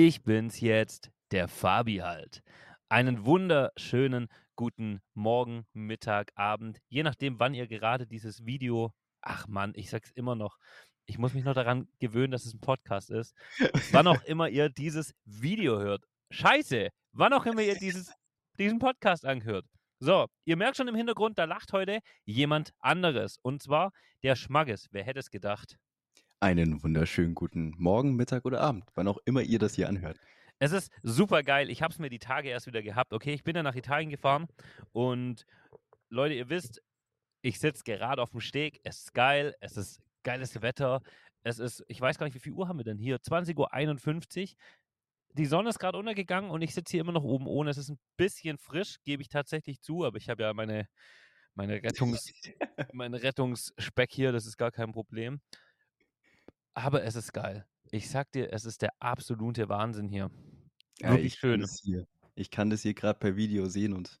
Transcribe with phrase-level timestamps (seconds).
[0.00, 2.44] Ich bin's jetzt, der Fabi halt.
[2.88, 8.92] Einen wunderschönen guten Morgen, Mittag, Abend, je nachdem, wann ihr gerade dieses Video.
[9.22, 10.56] Ach Mann, ich sag's immer noch.
[11.06, 13.34] Ich muss mich noch daran gewöhnen, dass es ein Podcast ist.
[13.90, 16.04] wann auch immer ihr dieses Video hört.
[16.30, 18.14] Scheiße, wann auch immer ihr dieses,
[18.56, 19.66] diesen Podcast anhört.
[19.98, 23.38] So, ihr merkt schon im Hintergrund, da lacht heute jemand anderes.
[23.42, 23.90] Und zwar
[24.22, 24.86] der Schmaggis.
[24.92, 25.76] Wer hätte es gedacht?
[26.40, 30.20] Einen wunderschönen guten Morgen, Mittag oder Abend, wann auch immer ihr das hier anhört.
[30.60, 31.68] Es ist super geil.
[31.68, 33.12] Ich habe es mir die Tage erst wieder gehabt.
[33.12, 34.46] Okay, ich bin ja nach Italien gefahren
[34.92, 35.44] und
[36.10, 36.80] Leute, ihr wisst,
[37.42, 38.78] ich sitze gerade auf dem Steg.
[38.84, 39.56] Es ist geil.
[39.58, 41.02] Es ist geiles Wetter.
[41.42, 43.16] Es ist, ich weiß gar nicht, wie viel Uhr haben wir denn hier?
[43.16, 44.56] 20.51 Uhr.
[45.32, 47.70] Die Sonne ist gerade untergegangen und ich sitze hier immer noch oben ohne.
[47.70, 50.86] Es ist ein bisschen frisch, gebe ich tatsächlich zu, aber ich habe ja meine,
[51.56, 52.30] meine, Rettungs,
[52.92, 54.30] meine Rettungsspeck hier.
[54.30, 55.40] Das ist gar kein Problem.
[56.78, 57.66] Aber es ist geil.
[57.90, 60.30] Ich sag dir, es ist der absolute Wahnsinn hier.
[61.00, 61.60] Ja, Wirklich ich schön.
[61.60, 62.06] Kann hier,
[62.36, 64.20] ich kann das hier gerade per Video sehen und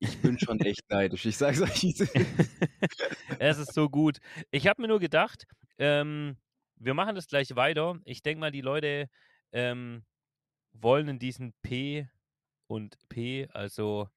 [0.00, 1.24] ich bin schon echt neidisch.
[1.24, 1.82] Ich sag's euch.
[3.38, 4.18] es ist so gut.
[4.50, 5.46] Ich habe mir nur gedacht,
[5.78, 6.36] ähm,
[6.76, 7.98] wir machen das gleich weiter.
[8.04, 9.08] Ich denke mal, die Leute
[9.52, 10.04] ähm,
[10.72, 12.06] wollen in diesen P
[12.66, 14.08] und P, also,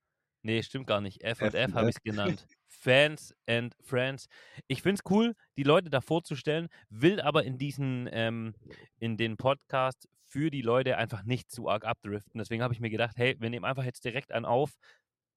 [0.42, 1.24] nee, stimmt gar nicht.
[1.24, 2.46] F und F, F habe ich es genannt.
[2.68, 4.28] Fans and Friends.
[4.68, 8.56] Ich finde es cool, die Leute da vorzustellen, will aber in diesen, ähm,
[9.00, 12.40] in den Podcast für die Leute einfach nicht zu arg abdriften.
[12.40, 14.78] Deswegen habe ich mir gedacht, hey, wir nehmen einfach jetzt direkt einen auf,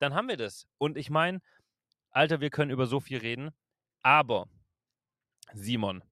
[0.00, 0.66] dann haben wir das.
[0.78, 1.40] Und ich meine,
[2.10, 3.50] Alter, wir können über so viel reden,
[4.02, 4.48] aber
[5.52, 6.02] Simon,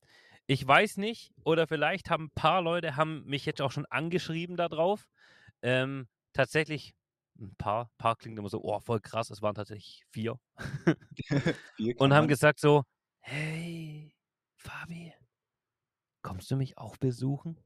[0.47, 4.57] ich weiß nicht, oder vielleicht haben ein paar Leute haben mich jetzt auch schon angeschrieben
[4.57, 5.07] darauf.
[5.63, 6.95] Ähm, tatsächlich
[7.39, 10.39] ein paar, paar klingt immer so, oh, voll krass, es waren tatsächlich vier.
[11.77, 12.85] vier und haben gesagt so,
[13.21, 14.15] hey,
[14.57, 15.13] Fabi,
[16.23, 17.59] kommst du mich auch besuchen?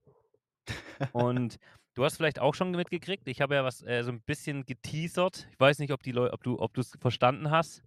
[1.12, 1.59] und
[1.95, 5.48] du hast vielleicht auch schon mitgekriegt, ich habe ja was äh, so ein bisschen geteasert.
[5.50, 7.83] Ich weiß nicht, ob die Leute, ob du, ob du es verstanden hast,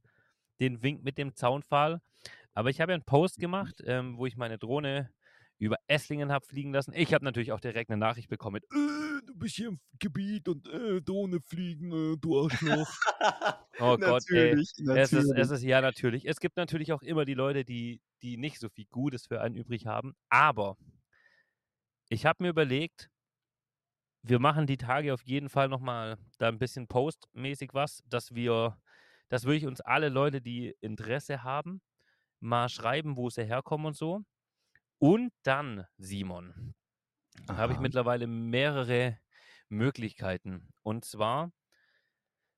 [0.60, 2.02] den Wink mit dem Zaunpfahl.
[2.54, 5.12] Aber ich habe ja einen Post gemacht, ähm, wo ich meine Drohne
[5.58, 6.94] über Esslingen habe fliegen lassen.
[6.96, 10.48] Ich habe natürlich auch direkt eine Nachricht bekommen mit, äh, du bist hier im Gebiet
[10.48, 12.90] und äh, Drohne fliegen, äh, du Arschloch.
[13.80, 14.86] oh Gott, natürlich, ey.
[14.86, 15.04] Natürlich.
[15.04, 16.28] Es, ist, es ist, ja natürlich.
[16.28, 19.56] Es gibt natürlich auch immer die Leute, die, die nicht so viel Gutes für einen
[19.56, 20.14] übrig haben.
[20.30, 20.78] Aber
[22.10, 23.10] ich habe mir überlegt,
[24.22, 28.78] wir machen die Tage auf jeden Fall nochmal da ein bisschen postmäßig was, dass wir,
[29.30, 31.82] dass wirklich uns alle Leute, die Interesse haben,
[32.40, 34.24] mal schreiben, wo sie herkommen und so.
[35.00, 36.74] Und dann, Simon,
[37.50, 39.20] habe ich mittlerweile mehrere
[39.70, 40.70] Möglichkeiten.
[40.84, 41.52] Und zwar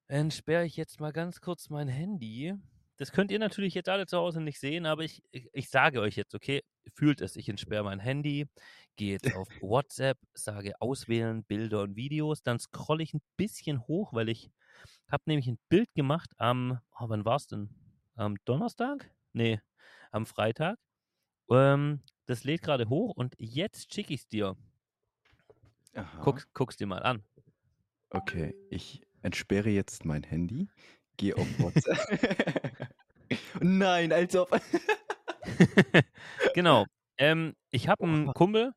[0.07, 2.53] entsperre ich jetzt mal ganz kurz mein Handy.
[2.97, 6.01] Das könnt ihr natürlich jetzt alle zu Hause nicht sehen, aber ich, ich, ich sage
[6.01, 7.35] euch jetzt, okay, fühlt es.
[7.35, 8.47] Ich entsperre mein Handy,
[8.95, 14.13] gehe jetzt auf WhatsApp, sage auswählen, Bilder und Videos, dann scrolle ich ein bisschen hoch,
[14.13, 14.49] weil ich
[15.11, 17.69] habe nämlich ein Bild gemacht am, oh, wann war es denn?
[18.15, 19.11] Am Donnerstag?
[19.33, 19.59] Nee,
[20.11, 20.79] am Freitag.
[21.51, 24.55] Ähm, das lädt gerade hoch und jetzt schicke ich es dir.
[26.21, 27.23] Guck, guck's dir mal an.
[28.11, 30.69] Okay, ich entsperre jetzt mein Handy,
[31.17, 32.89] gehe auf WhatsApp.
[33.59, 34.49] Nein, als ob.
[36.53, 36.85] genau.
[37.17, 38.73] Ähm, ich habe einen Kumpel,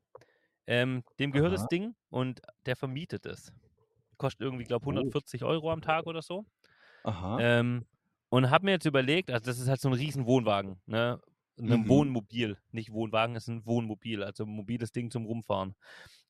[0.67, 1.56] ähm, dem gehört Aha.
[1.56, 3.53] das Ding und der vermietet es.
[4.17, 6.47] Kostet irgendwie, glaube ich, 140 Euro am Tag oder so.
[7.05, 7.38] Aha.
[7.41, 7.87] Ähm,
[8.31, 11.21] und habe mir jetzt überlegt, also das ist halt so ein riesen Wohnwagen, ne?
[11.60, 11.88] Ein mhm.
[11.88, 15.75] Wohnmobil, nicht Wohnwagen, ist ein Wohnmobil, also ein mobiles Ding zum Rumfahren.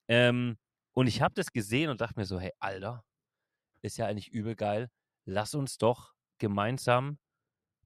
[0.08, 0.56] Ähm,
[0.92, 3.04] und ich habe das gesehen und dachte mir so, hey, Alter,
[3.82, 4.90] ist ja eigentlich übel geil.
[5.24, 7.18] Lass uns doch gemeinsam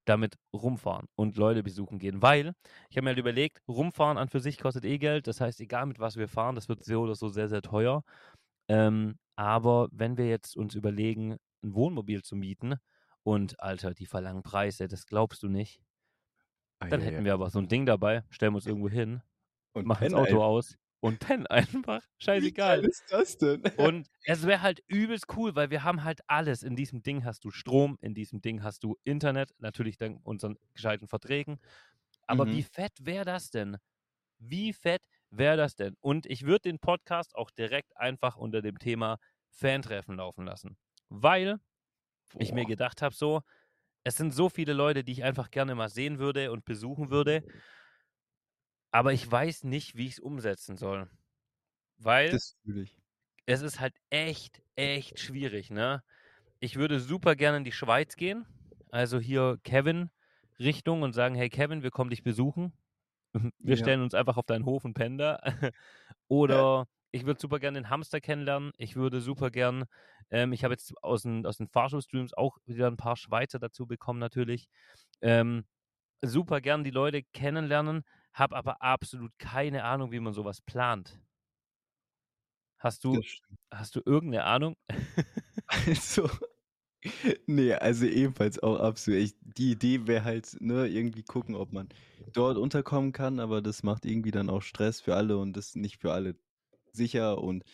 [0.05, 2.23] damit rumfahren und Leute besuchen gehen.
[2.23, 2.55] Weil
[2.91, 5.27] ich habe mir halt überlegt, rumfahren an für sich kostet eh Geld.
[5.27, 8.05] Das heißt, egal mit was wir fahren, das wird so oder so sehr, sehr teuer.
[8.69, 12.77] Ähm, aber wenn wir jetzt uns überlegen, ein Wohnmobil zu mieten
[13.23, 15.81] und Alter, die verlangen Preise, das glaubst du nicht.
[16.81, 19.23] Dann hätten wir aber so ein Ding dabei, stellen wir uns irgendwo hin,
[19.75, 22.03] und machen das Auto aus und pennen einfach.
[22.19, 22.83] Scheißegal.
[22.83, 23.63] Wie ist das denn?
[23.77, 26.63] Und es wäre halt übelst cool, weil wir haben halt alles.
[26.63, 30.57] In diesem Ding hast du Strom, in diesem Ding hast du Internet, natürlich dank unseren
[30.73, 31.59] gescheiten Verträgen.
[32.27, 32.53] Aber mhm.
[32.53, 33.77] wie fett wäre das denn?
[34.39, 35.95] Wie fett wäre das denn?
[36.01, 39.19] Und ich würde den Podcast auch direkt einfach unter dem Thema
[39.51, 40.79] Fantreffen laufen lassen.
[41.11, 41.59] Weil
[42.33, 42.41] Boah.
[42.41, 43.43] ich mir gedacht habe, so,
[44.05, 47.43] es sind so viele Leute, die ich einfach gerne mal sehen würde und besuchen würde.
[48.93, 51.11] Aber ich weiß nicht, wie ich es umsetzen soll.
[51.97, 52.39] Weil
[53.47, 56.03] es ist halt echt, echt schwierig, ne?
[56.61, 58.47] Ich würde super gerne in die Schweiz gehen.
[58.91, 60.11] Also hier Kevin
[60.59, 62.73] Richtung und sagen, hey Kevin, wir kommen dich besuchen.
[63.59, 63.83] Wir ja.
[63.83, 65.19] stellen uns einfach auf deinen Hof und pennen
[66.29, 68.73] Oder ich würde super gerne den Hamster kennenlernen.
[68.77, 69.85] Ich würde super gern,
[70.31, 73.87] ähm, ich habe jetzt aus den, aus den Fahrschulstreams auch wieder ein paar Schweizer dazu
[73.87, 74.69] bekommen, natürlich.
[75.21, 75.65] Ähm,
[76.23, 78.03] super gern die Leute kennenlernen,
[78.33, 81.21] habe aber absolut keine Ahnung, wie man sowas plant.
[82.79, 83.21] Hast du,
[83.71, 84.77] hast du irgendeine Ahnung?
[85.87, 86.29] Also,
[87.47, 89.21] ne, also ebenfalls auch absolut.
[89.21, 91.89] Ich, die Idee wäre halt, ne, irgendwie gucken, ob man
[92.33, 96.01] dort unterkommen kann, aber das macht irgendwie dann auch Stress für alle und das nicht
[96.01, 96.37] für alle
[96.95, 97.65] sicher und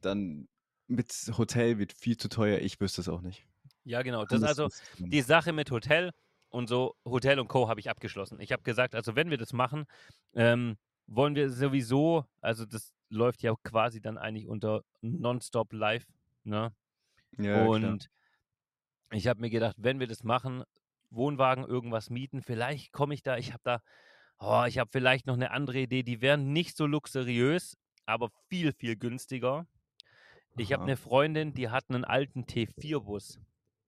[0.00, 0.48] dann
[0.88, 2.58] mit Hotel wird viel zu teuer.
[2.60, 3.46] Ich wüsste es auch nicht.
[3.84, 4.24] Ja, genau.
[4.24, 4.68] Das ist also
[4.98, 6.10] die Sache mit Hotel
[6.48, 7.68] und so, Hotel und Co.
[7.68, 8.40] habe ich abgeschlossen.
[8.40, 9.84] Ich habe gesagt, also wenn wir das machen,
[10.34, 10.76] ähm,
[11.06, 16.06] wollen wir sowieso, also das läuft ja quasi dann eigentlich unter Nonstop Live,
[16.44, 16.72] ne?
[17.38, 17.68] ja, klar.
[17.68, 18.08] und
[19.12, 20.64] ich habe mir gedacht, wenn wir das machen,
[21.10, 23.80] Wohnwagen irgendwas mieten, vielleicht komme ich da, ich habe da,
[24.38, 27.76] oh, ich habe vielleicht noch eine andere Idee, die wären nicht so luxuriös,
[28.06, 29.66] aber viel, viel günstiger.
[30.56, 33.38] Ich habe eine Freundin, die hat einen alten T4-Bus.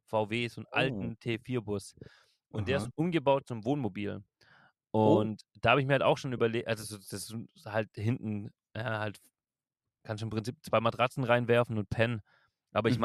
[0.06, 0.76] VW, so einen Oh.
[0.76, 1.94] alten T4-Bus.
[2.50, 2.86] Und der Aha.
[2.86, 4.22] ist umgebaut zum Wohnmobil.
[4.92, 5.18] Oh.
[5.20, 8.50] Und da habe ich mir halt auch schon überlegt, also so- das ist halt hinten,
[8.74, 9.20] ja, halt,
[10.02, 12.22] kannst du im Prinzip zwei Matratzen reinwerfen und pennen.
[12.72, 13.02] Aber ich Mhm.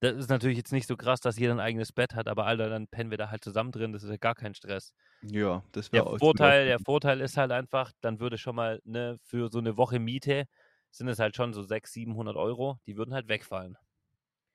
[0.00, 2.68] Das ist natürlich jetzt nicht so krass, dass jeder ein eigenes Bett hat, aber Alter,
[2.68, 4.92] dann pennen wir da halt zusammen drin, das ist ja gar kein Stress.
[5.22, 6.18] Ja, das wäre auch.
[6.18, 9.98] Vorteil, der Vorteil ist halt einfach, dann würde schon mal, ne, für so eine Woche
[9.98, 10.44] Miete
[10.90, 13.76] sind es halt schon so 600, 700 Euro, die würden halt wegfallen.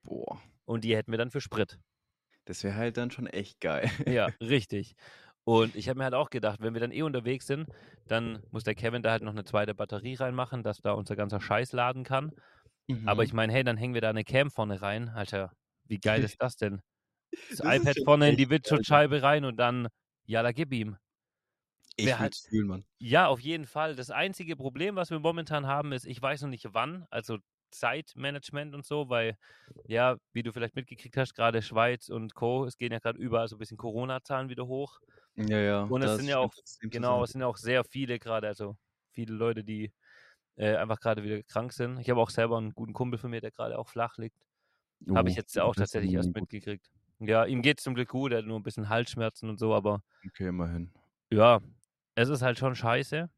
[0.03, 1.79] Boah, Und die hätten wir dann für Sprit.
[2.45, 3.89] das wäre halt dann schon echt geil.
[4.07, 4.95] Ja, richtig.
[5.45, 7.67] Und ich habe mir halt auch gedacht, wenn wir dann eh unterwegs sind,
[8.07, 11.41] dann muss der Kevin da halt noch eine zweite Batterie reinmachen, dass da unser ganzer
[11.41, 12.31] Scheiß laden kann.
[13.05, 13.27] Aber Mhm.
[13.27, 15.09] ich meine, hey, dann hängen wir da eine Cam vorne rein.
[15.09, 15.51] Alter,
[15.85, 16.81] wie geil ist das denn?
[17.49, 18.49] Das, Das iPad vorne in die.
[18.49, 19.87] Windschutzscheibe rein und dann,
[20.25, 20.97] ja, da gib ihm.
[21.95, 22.85] Ich Wer halt- fühlen, Mann.
[22.99, 23.95] Ja, auf jeden Fall.
[23.95, 27.37] Das einzige Problem, was wir momentan haben, ist, ich weiß noch nicht wann, also
[27.71, 29.35] Zeitmanagement und so, weil,
[29.87, 33.47] ja, wie du vielleicht mitgekriegt hast, gerade Schweiz und Co., es gehen ja gerade überall
[33.47, 34.99] so ein bisschen Corona-Zahlen wieder hoch.
[35.35, 35.83] Ja, ja.
[35.83, 38.77] Und es sind ja auch- Genau, es sind ja auch sehr viele gerade, also
[39.11, 39.91] viele Leute, die
[40.57, 41.99] äh, einfach gerade wieder krank sind.
[41.99, 44.37] Ich habe auch selber einen guten Kumpel von mir, der gerade auch flach liegt.
[45.13, 46.91] Habe ich Oh, jetzt auch das tatsächlich erst mitgekriegt.
[47.19, 49.73] Ja, ihm geht es zum Glück gut, er hat nur ein bisschen Halsschmerzen und so,
[49.73, 50.91] aber Okay, immerhin.
[51.31, 51.59] ja,
[52.15, 53.29] es ist halt schon scheiße.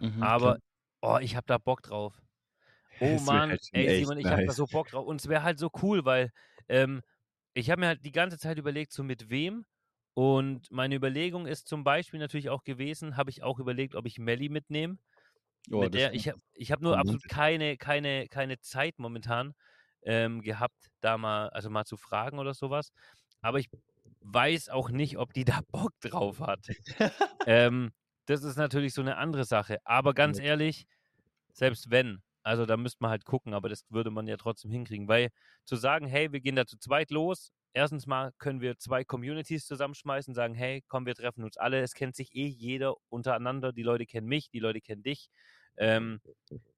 [0.00, 0.58] Mhm, Aber, klar.
[1.02, 2.22] oh, ich habe da Bock drauf.
[3.00, 4.54] Oh wär Mann, halt ey Simon, ich habe da nice.
[4.54, 5.06] so Bock drauf.
[5.06, 6.32] Und es wäre halt so cool, weil
[6.68, 7.02] ähm,
[7.54, 9.66] ich habe mir halt die ganze Zeit überlegt, so mit wem.
[10.14, 14.18] Und meine Überlegung ist zum Beispiel natürlich auch gewesen, habe ich auch überlegt, ob ich
[14.18, 14.98] Melli mitnehme.
[15.70, 19.54] Oh, mit der, ich habe ich hab nur absolut keine, keine, keine Zeit momentan
[20.04, 22.92] ähm, gehabt, da mal, also mal zu fragen oder sowas.
[23.42, 23.70] Aber ich
[24.20, 26.66] weiß auch nicht, ob die da Bock drauf hat.
[27.46, 27.92] ähm,
[28.26, 29.78] das ist natürlich so eine andere Sache.
[29.84, 30.40] Aber ganz Ja.
[30.40, 30.86] ehrlich,
[31.52, 35.08] selbst wenn, also da müsste man halt gucken, aber das würde man ja trotzdem hinkriegen.
[35.08, 35.30] Weil
[35.64, 39.66] zu sagen, hey, wir gehen da zu zweit los, erstens mal können wir zwei Communities
[39.66, 41.80] zusammenschmeißen, sagen, hey, komm, wir treffen uns alle.
[41.82, 43.72] Es kennt sich eh jeder untereinander.
[43.72, 45.28] Die Leute kennen mich, die Leute kennen dich.
[45.76, 46.20] Ähm,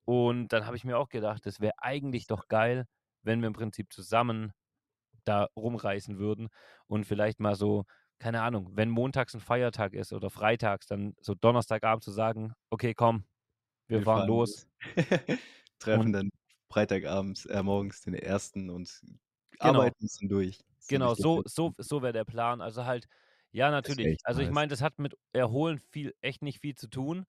[0.04, 2.86] und dann habe ich mir auch gedacht, das wäre eigentlich doch geil,
[3.22, 4.52] wenn wir im Prinzip zusammen
[5.24, 6.48] da rumreisen würden
[6.86, 7.84] und vielleicht mal so,
[8.18, 12.94] keine Ahnung, wenn montags ein Feiertag ist oder freitags, dann so Donnerstagabend zu sagen, okay,
[12.94, 13.24] komm,
[13.88, 14.68] wir, fahren, los.
[15.78, 16.30] Treffen Und- dann
[16.70, 19.00] Freitagabends, äh, morgens den ersten und
[19.60, 19.80] Genau.
[19.80, 20.58] arbeiten uns dann durch.
[20.88, 22.60] Genau, so, so, so wäre der Plan.
[22.60, 23.08] Also halt,
[23.52, 24.18] ja, natürlich.
[24.24, 27.26] Also ich meine, das hat mit Erholen viel, echt nicht viel zu tun.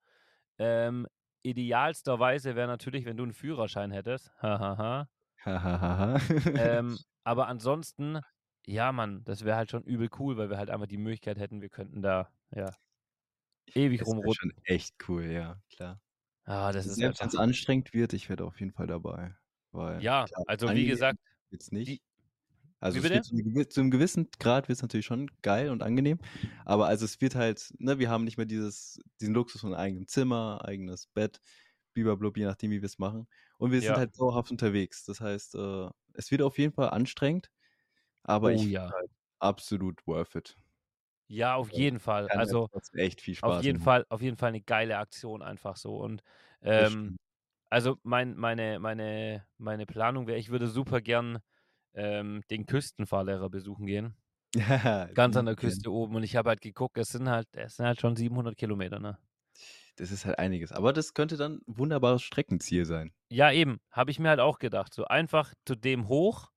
[0.57, 1.07] Ähm,
[1.43, 4.31] idealsterweise wäre natürlich, wenn du einen Führerschein hättest.
[4.41, 5.09] Hahaha.
[5.43, 6.19] Hahaha.
[6.57, 8.21] ähm, aber ansonsten,
[8.65, 11.62] ja, Mann, das wäre halt schon übel cool, weil wir halt einfach die Möglichkeit hätten,
[11.62, 12.71] wir könnten da, ja,
[13.75, 14.51] ewig Das rumrutschen.
[14.51, 16.01] schon echt cool, ja, klar.
[16.45, 19.35] Ah, das ist Selbst wenn es anstrengend wird, ich werde auf jeden Fall dabei.
[19.71, 21.19] Weil, Ja, klar, also wie gesagt,
[21.50, 21.89] wird's nicht.
[21.89, 22.01] die-
[22.86, 26.20] also zu, einem zu einem gewissen Grad wird es natürlich schon geil und angenehm.
[26.65, 30.08] Aber also es wird halt, ne, wir haben nicht mehr dieses, diesen Luxus von eigenem
[30.08, 31.42] Zimmer, eigenes Bett,
[31.94, 33.27] blub, je nachdem, wie wir es machen.
[33.58, 34.00] Und wir sind Ja.
[34.00, 35.06] halt dauerhaft unterwegs.
[35.06, 37.51] Das heißt, äh, es wird auf jeden Fall anstrengend,
[38.24, 38.96] aber Oh ich ja.
[38.96, 40.58] halt absolut worth it.
[41.27, 42.30] ja, auf Ja, jeden Fall.
[42.34, 43.80] Also echt viel Spaß auf jeden machen.
[43.80, 45.98] Fall, auf jeden Fall eine geile Aktion einfach so.
[45.98, 46.24] Und
[46.62, 47.15] ähm,
[47.70, 51.39] also mein, meine, meine, meine Planung wäre, ich würde super gern
[51.96, 54.16] ähm, den Küstenfahrlehrer besuchen gehen.
[54.56, 55.56] Ja, Ganz an der.
[55.56, 56.16] Küste oben.
[56.16, 59.18] Und ich habe halt geguckt, es sind halt, es sind halt schon 700 Kilometer, ne?
[59.98, 60.72] Das ist halt einiges.
[60.72, 63.14] Aber das könnte dann ein wunderbares Streckenziel sein.
[63.32, 64.94] Ja, eben, habe ich mir halt auch gedacht.
[64.94, 66.52] So einfach zu dem hoch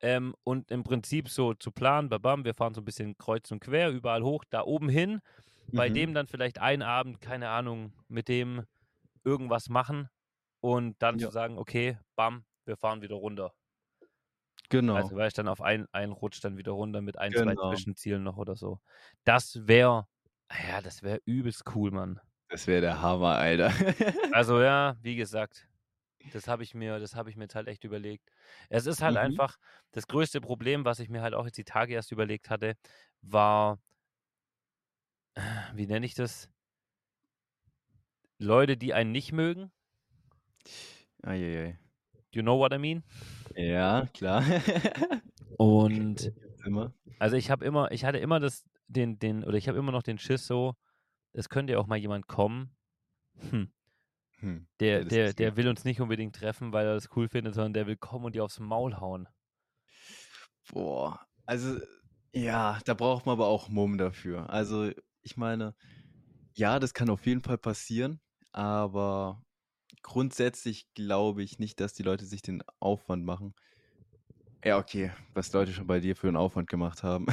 [0.00, 3.60] ähm, und im Prinzip so zu planen, babam, wir fahren so ein bisschen kreuz und
[3.60, 5.20] quer, überall hoch, da oben hin,
[5.74, 5.90] bei Mhm.
[5.90, 8.64] dem dann vielleicht einen Abend, keine Ahnung, mit dem
[9.24, 10.08] irgendwas machen
[10.60, 11.30] und dann Ja.
[11.30, 13.54] zu sagen, okay, bam, wir fahren wieder runter.
[14.68, 14.94] Genau.
[14.94, 17.68] Also weil ich dann auf ein, ein Rutsch dann wieder runter mit ein, zwei Genau.
[17.68, 18.80] Zwischenzielen noch oder so.
[19.24, 20.08] Das wäre,
[20.68, 22.20] ja, das wäre übelst cool, Mann.
[22.48, 23.70] Das wäre der Hammer, Alter.
[24.30, 25.68] Also ja, wie gesagt,
[26.32, 28.30] das habe ich mir, das habe ich mir jetzt halt echt überlegt.
[28.70, 29.18] Es ist halt Mhm.
[29.18, 29.56] einfach
[29.92, 32.76] das größte Problem, was ich mir halt auch jetzt die Tage erst überlegt hatte,
[33.22, 33.80] war,
[35.74, 36.48] wie nenne ich das?
[38.38, 39.72] Leute, die einen nicht mögen.
[41.24, 41.78] Eieiei.
[42.32, 43.02] You know what I mean?
[43.56, 44.42] Ja, klar.
[45.58, 46.32] Und
[46.64, 46.94] Immer.
[47.18, 50.02] also ich habe immer, ich hatte immer das, den, den, oder ich habe immer noch
[50.02, 50.74] den Schiss so,
[51.32, 52.76] es könnte ja auch mal jemand kommen,
[53.50, 53.72] hm,
[54.40, 54.66] Hm.
[54.80, 57.86] der, der, der will uns nicht unbedingt treffen, weil er das cool findet, sondern der
[57.86, 59.28] will kommen und die aufs Maul hauen.
[60.72, 61.78] Boah, also
[62.32, 64.50] ja, da braucht man aber auch Mumm dafür.
[64.50, 64.90] Also
[65.22, 65.74] ich meine,
[66.54, 68.20] ja, das kann auf jeden Fall passieren,
[68.52, 69.44] aber
[70.06, 73.54] grundsätzlich glaube ich nicht, dass die Leute sich den Aufwand machen.
[74.64, 77.26] Ja, okay, was Leute schon bei dir für einen Aufwand gemacht haben.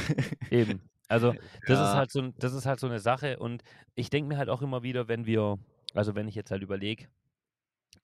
[0.49, 0.81] Eben.
[1.07, 1.95] Also das ist Ja.
[1.95, 3.63] halt so, das ist halt so eine Sache und
[3.95, 5.57] ich denke mir halt auch immer wieder, wenn wir,
[5.93, 7.07] also wenn ich jetzt halt überlege,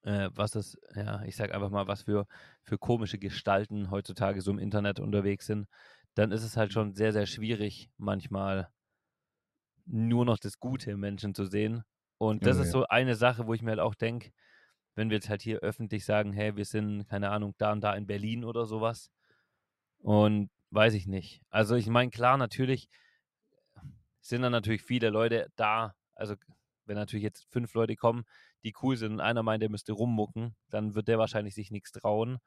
[0.04, 2.26] äh, was das, ja, ich sag einfach mal, was für,
[2.64, 5.68] für komische Gestalten heutzutage so im Internet unterwegs sind,
[6.16, 8.70] dann ist es halt schon sehr, sehr schwierig, manchmal
[9.86, 11.84] nur noch das Gute im Menschen zu sehen.
[12.18, 12.72] Und das Oh, ist ja.
[12.72, 14.32] so eine Sache, wo ich mir halt auch denke,
[15.00, 17.96] wenn wir jetzt halt hier öffentlich sagen, hey, wir sind, keine Ahnung, da und da
[17.96, 19.10] in Berlin oder sowas.
[20.00, 21.42] Und weiß ich nicht.
[21.50, 22.90] Also ich meine, klar, natürlich
[24.20, 25.96] sind dann natürlich viele Leute da.
[26.16, 26.36] Also
[26.84, 28.26] wenn natürlich jetzt fünf Leute kommen,
[28.66, 31.94] die cool sind und einer meint, der müsste rummucken, dann wird der wahrscheinlich sich nichts
[31.94, 32.40] trauen.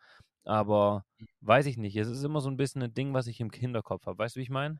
[0.44, 1.06] Aber
[1.40, 1.96] weiß ich nicht.
[1.96, 4.18] Es ist immer so ein bisschen ein Ding, was ich im Hinterkopf habe.
[4.18, 4.78] Weißt du, wie ich meine?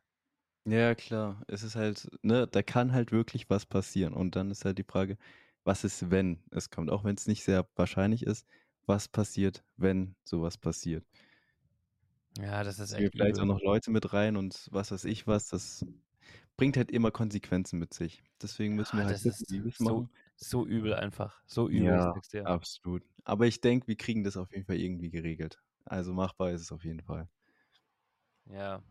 [0.67, 1.43] Ja, klar.
[1.49, 4.13] Es ist halt, ne, da kann halt wirklich was passieren.
[4.13, 5.17] Und dann ist halt die Frage,
[5.65, 6.91] was ist, wenn es kommt?
[6.91, 8.47] Auch wenn es nicht sehr wahrscheinlich ist,
[8.87, 11.07] was passiert, wenn sowas passiert?
[12.39, 15.27] Ja, das ist wir echt vielleicht auch noch Leute mit rein und was weiß ich
[15.27, 15.85] was, das
[16.57, 18.23] bringt halt immer Konsequenzen mit sich.
[18.43, 21.43] Deswegen müssen wir Ah, halt das wissen, ist wir so, so übel einfach.
[21.47, 22.45] So übel, Ja, dir.
[22.45, 23.03] absolut.
[23.25, 25.63] Aber ich denke, wir kriegen das auf jeden Fall irgendwie geregelt.
[25.85, 27.29] Also machbar ist es auf jeden Fall.
[28.47, 28.83] Ja.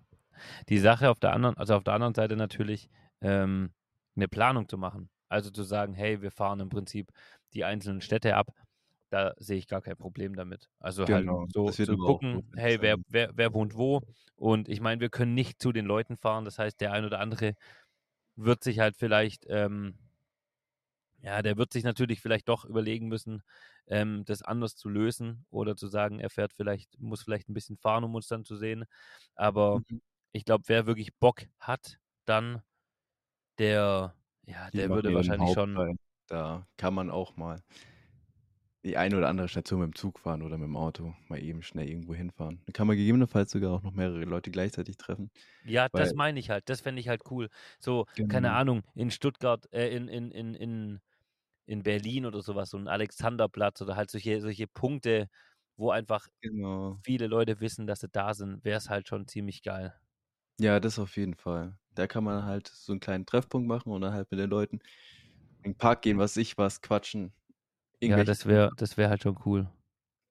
[0.70, 2.90] Die Sache auf der anderen, also auf der anderen Seite natürlich,
[3.22, 3.74] ähm,
[4.16, 5.10] eine Planung zu machen.
[5.32, 7.12] Also zu sagen, hey, wir fahren im Prinzip
[7.54, 8.50] die einzelnen Städte ab,
[9.10, 10.70] da sehe ich gar kein Problem damit.
[10.80, 14.02] Also Genau, halt so zu gucken, hey, wer, wer, wer wohnt wo?
[14.36, 16.46] Und ich meine, wir können nicht zu den Leuten fahren.
[16.46, 17.56] Das heißt, der ein oder andere
[18.36, 19.96] wird sich halt vielleicht, ähm,
[21.22, 23.44] ja, der wird sich natürlich vielleicht doch überlegen müssen,
[23.88, 27.78] ähm, das anders zu lösen oder zu sagen, er fährt vielleicht, muss vielleicht ein bisschen
[27.78, 28.86] fahren, um uns dann zu sehen.
[29.36, 30.02] Aber Mhm.
[30.34, 32.64] ich glaube, wer wirklich Bock hat, dann
[33.60, 34.16] der,
[34.52, 35.96] ja, der würde wahrscheinlich schon, Hauptteil.
[36.28, 37.62] Da kann man auch mal
[38.84, 41.62] die eine oder andere Station mit dem Zug fahren oder mit dem Auto mal eben
[41.62, 42.62] schnell irgendwo hinfahren.
[42.66, 45.32] Da kann man gegebenenfalls sogar auch noch mehrere Leute gleichzeitig treffen.
[45.64, 47.50] ja, das meine ich halt, das fände ich halt cool.
[47.80, 51.02] So, keine genau, Ahnung, in Stuttgart, äh, in, in, in, in,
[51.68, 55.30] in Berlin oder sowas, so ein Alexanderplatz oder halt solche, solche Punkte,
[55.78, 57.02] wo einfach genau.
[57.04, 59.96] viele Leute wissen, dass sie da sind, wäre es halt schon ziemlich geil.
[60.62, 61.78] Ja, das auf jeden Fall.
[61.96, 64.80] Da kann man halt so einen kleinen Treffpunkt machen und dann halt mit den Leuten
[65.64, 67.34] in den Park gehen, was ich was, quatschen.
[68.04, 69.72] Ja, das wäre, das wäre halt schon cool.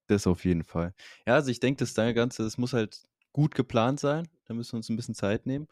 [0.09, 0.95] Das auf jeden Fall.
[1.27, 4.27] Ja, also ich denke, das Ganze, das muss halt gut geplant sein.
[4.47, 5.69] Da müssen wir uns ein bisschen Zeit nehmen.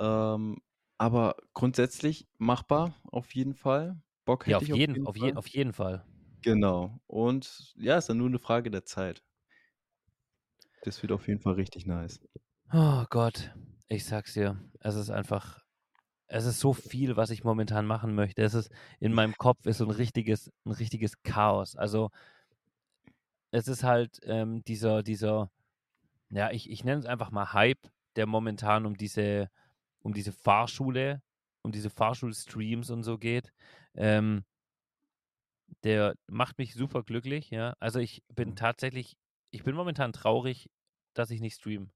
[0.00, 0.58] Ähm,
[0.98, 4.00] aber grundsätzlich machbar, auf jeden Fall.
[4.24, 5.34] Bock Ja, hätte auf ich auf jeden, jeden auf, je, Fall.
[5.34, 6.06] auf jeden Fall.
[6.42, 7.00] Genau.
[7.06, 9.22] Und ja, ist dann nur eine Frage der Zeit.
[10.80, 12.18] Das wird auf jeden Fall richtig nice.
[12.72, 13.50] Oh Gott,
[13.88, 15.60] ich sag's dir, es ist einfach,
[16.28, 18.42] es ist so viel, was ich momentan machen möchte.
[18.42, 21.76] Es ist, in meinem Kopf ist so ein richtiges, ein richtiges Chaos.
[21.76, 22.10] Also
[23.50, 25.50] es ist halt ähm, dieser, dieser,
[26.30, 29.50] ja, ich, ich nenne es einfach mal Hype, der momentan um diese,
[30.00, 31.22] um diese Fahrschule,
[31.62, 33.52] um diese Fahrschulstreams und so geht.
[33.94, 34.44] Ähm,
[35.84, 37.74] der macht mich super glücklich, ja.
[37.80, 39.16] Also ich bin tatsächlich,
[39.50, 40.70] ich bin momentan traurig,
[41.14, 41.90] dass ich nicht streame.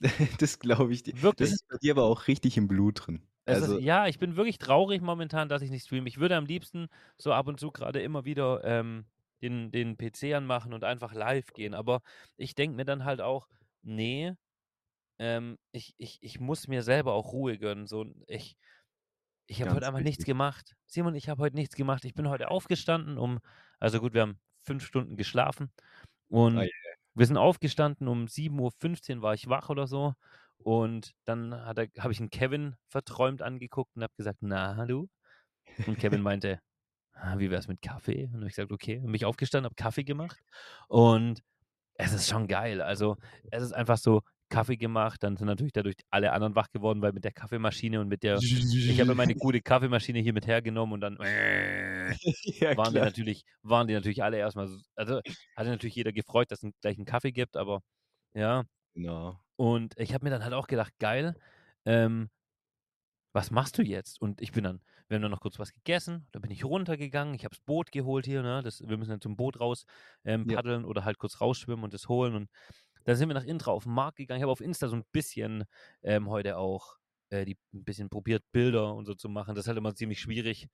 [0.40, 1.14] Das glaube ich dir.
[1.14, 1.52] Das Wirklich.
[1.52, 3.22] ist bei dir aber auch richtig im Blut drin.
[3.46, 6.08] Also, ist, ja, ich bin wirklich traurig momentan, dass ich nicht streame.
[6.08, 9.06] Ich würde am liebsten so ab und zu gerade immer wieder ähm,
[9.40, 11.74] den, den PC anmachen und einfach live gehen.
[11.74, 12.02] Aber
[12.36, 13.48] ich denke mir dann halt auch,
[13.82, 14.34] nee,
[15.18, 17.86] ähm, ich, ich, ich muss mir selber auch Ruhe gönnen.
[17.86, 18.56] So, ich
[19.48, 20.26] ich habe heute einfach nichts wichtig.
[20.26, 20.76] gemacht.
[20.86, 22.04] Simon, ich habe heute nichts gemacht.
[22.04, 23.38] Ich bin heute aufgestanden um,
[23.78, 25.70] also gut, wir haben fünf Stunden geschlafen
[26.28, 26.68] und Ei,
[27.16, 30.14] wir sind aufgestanden um 7.15 Uhr war ich wach oder so.
[30.58, 35.08] Und dann habe ich einen Kevin verträumt angeguckt und habe gesagt, na, du?
[35.86, 36.60] Und Kevin meinte,
[37.12, 38.30] ah, wie wäre es mit Kaffee?
[38.32, 40.38] Und ich gesagt, okay, bin ich aufgestanden, habe Kaffee gemacht
[40.88, 41.42] und
[41.94, 42.82] es ist schon geil.
[42.82, 43.16] Also
[43.50, 47.12] es ist einfach so, Kaffee gemacht, dann sind natürlich dadurch alle anderen wach geworden, weil
[47.12, 48.42] mit der Kaffeemaschine und mit der,
[48.84, 51.18] ich habe meine gute Kaffeemaschine hier mit hergenommen und dann
[52.60, 53.02] Ja, waren die klar.
[53.02, 55.20] natürlich, waren die natürlich alle erstmal, so- also
[55.56, 57.80] hatte natürlich jeder gefreut, dass es gleich einen Kaffee gibt, aber
[58.34, 59.44] ja, Genau.
[59.56, 61.36] und ich habe mir dann halt auch gedacht, geil,
[61.86, 62.30] ähm,
[63.32, 64.20] was machst du jetzt?
[64.20, 67.34] Und ich bin dann, wir haben dann noch kurz was gegessen, dann bin ich runtergegangen,
[67.34, 68.62] ich habe das Boot geholt hier, ne?
[68.62, 69.84] Das, wir müssen dann zum Boot raus
[70.24, 70.56] ähm, Ja.
[70.56, 72.34] paddeln oder halt kurz rausschwimmen und das holen.
[72.34, 72.50] Und
[73.06, 74.38] dann sind wir nach Intra auf den Markt gegangen.
[74.38, 75.64] Ich habe auf Insta so ein bisschen
[76.02, 76.98] ähm, heute auch
[77.30, 79.54] äh, die, ein bisschen probiert, Bilder und so zu machen.
[79.54, 80.68] Das ist halt immer ziemlich schwierig,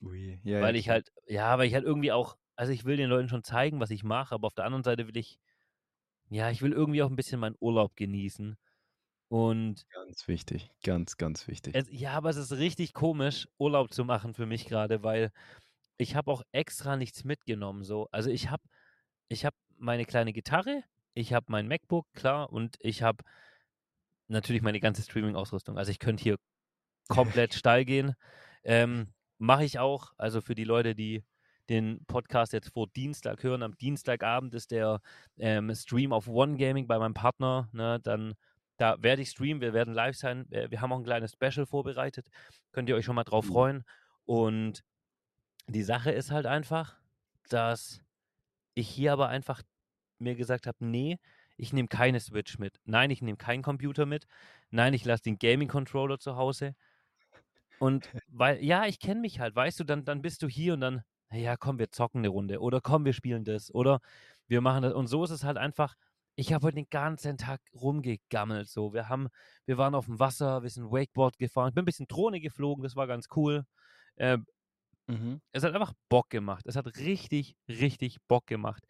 [0.00, 0.40] Ui.
[0.44, 3.10] Ja, weil ja, ich halt, ja, weil ich halt irgendwie auch, also ich will den
[3.10, 5.38] Leuten schon zeigen, was ich mache, aber auf der anderen Seite will ich,
[6.30, 8.56] ja, ich will irgendwie auch ein bisschen meinen Urlaub genießen.
[9.28, 10.70] Und Ganz wichtig.
[10.82, 11.74] Ganz, ganz wichtig.
[11.74, 15.32] es, ja, aber es ist richtig komisch, Urlaub zu machen für mich gerade, weil
[15.96, 17.84] ich habe auch extra nichts mitgenommen.
[17.84, 18.08] So.
[18.10, 18.62] Also ich habe
[19.28, 20.82] ich hab meine kleine Gitarre,
[21.14, 23.24] ich habe mein MacBook, klar, und ich habe
[24.28, 25.78] natürlich meine ganze Streaming-Ausrüstung.
[25.78, 26.36] Also ich könnte hier
[27.08, 28.14] komplett steil gehen.
[28.64, 30.12] Ähm, Mache ich auch.
[30.18, 31.24] Also für die Leute, die
[31.68, 35.00] den Podcast jetzt vor Dienstag hören, am Dienstagabend ist der
[35.36, 37.68] ähm, Stream auf One Gaming bei meinem Partner.
[37.72, 38.34] Ne, dann
[38.76, 40.46] da werde ich streamen, wir werden live sein.
[40.48, 42.28] Wir haben auch ein kleines Special vorbereitet.
[42.70, 43.52] Könnt ihr euch schon mal drauf Mhm.
[43.52, 43.84] freuen.
[44.24, 44.84] Und
[45.66, 46.96] die Sache ist halt einfach,
[47.48, 48.00] dass
[48.74, 49.62] ich hier aber einfach
[50.22, 51.18] mir gesagt habe, nee,
[51.56, 52.80] ich nehme keine Switch mit.
[52.84, 54.26] Nein, ich nehme keinen Computer mit.
[54.70, 56.74] Nein, ich lasse den Gaming-Controller zu Hause.
[57.78, 60.80] Und weil, ja, ich kenne mich halt, weißt du, dann, dann bist du hier und
[60.80, 61.02] dann,
[61.32, 64.00] ja, komm, wir zocken eine Runde oder komm, wir spielen das oder
[64.46, 64.94] wir machen das.
[64.94, 65.94] Und so ist es halt einfach,
[66.36, 68.68] ich habe heute den ganzen Tag rumgegammelt.
[68.68, 69.28] So, wir haben,
[69.66, 72.82] wir waren auf dem Wasser, wir sind Wakeboard gefahren, ich bin ein bisschen Drohne geflogen,
[72.84, 73.64] das war ganz cool.
[74.16, 74.38] Äh,
[75.08, 75.40] Mhm.
[75.52, 76.66] es hat einfach Bock gemacht.
[76.66, 78.84] Es hat richtig, richtig Bock gemacht,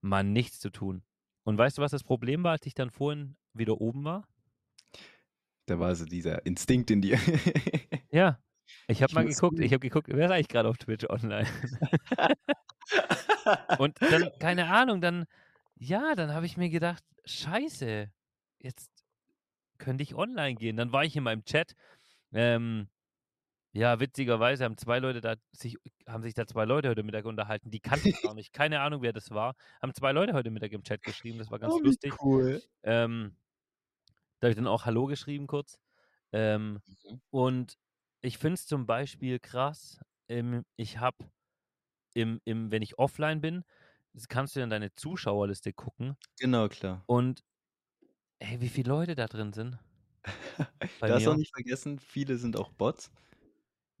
[0.00, 1.02] mal nichts zu tun.
[1.44, 4.26] Und weißt du, was das Problem war, als ich dann vorhin wieder oben war?
[5.66, 7.18] Da war so dieser Instinkt in dir.
[8.12, 8.40] Ja,
[8.88, 11.46] ich habe mal geguckt, ich habe geguckt, wer ist eigentlich gerade auf Twitch online?
[13.78, 15.26] Und dann, keine Ahnung, dann,
[15.76, 18.10] ja, dann habe ich mir gedacht, scheiße,
[18.58, 18.90] jetzt
[19.78, 20.76] könnte ich online gehen.
[20.76, 21.74] Dann war ich in meinem Chat.
[22.32, 22.88] Ähm,
[23.72, 27.70] ja, witzigerweise haben zwei Leute da sich, haben sich da zwei Leute heute Mittag unterhalten,
[27.70, 28.52] die kannte ich gar nicht.
[28.52, 29.54] Keine Ahnung, wer das war.
[29.80, 32.14] Haben zwei Leute heute Mittag im Chat geschrieben, das war ganz oh, lustig.
[32.22, 32.62] cool.
[32.82, 33.36] Ähm,
[34.40, 35.78] da habe ich dann auch Hallo geschrieben kurz.
[36.32, 37.20] Ähm, Mhm.
[37.30, 37.74] und
[38.22, 41.30] ich finde es zum Beispiel krass, ähm, ich habe,
[42.14, 43.64] im, im, wenn ich offline bin,
[44.14, 47.04] das kannst du in deine Zuschauerliste gucken Genau, klar.
[47.06, 47.44] und
[48.40, 49.78] ey, wie viele Leute da drin sind
[51.00, 53.10] Darfst auch nicht vergessen, viele sind auch Bots.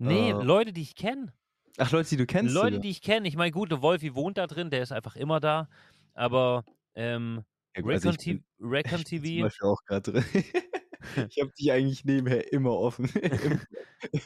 [0.00, 1.32] Nee, Äh, Leute, die ich kenne.
[1.78, 2.80] Ach, Leute, die du kennst Leute, sogar.
[2.80, 3.28] die ich kenne.
[3.28, 5.68] Ich meine, gut, der Wolfi wohnt da drin, der ist einfach immer da.
[6.14, 7.44] Aber ähm,
[7.76, 10.12] Ja, gut, also Recon, ich bin, TV, Recon ich bin zum TV Beispiel auch gerade
[10.12, 10.24] drin.
[11.30, 13.60] ich habe die eigentlich nebenher immer offen im,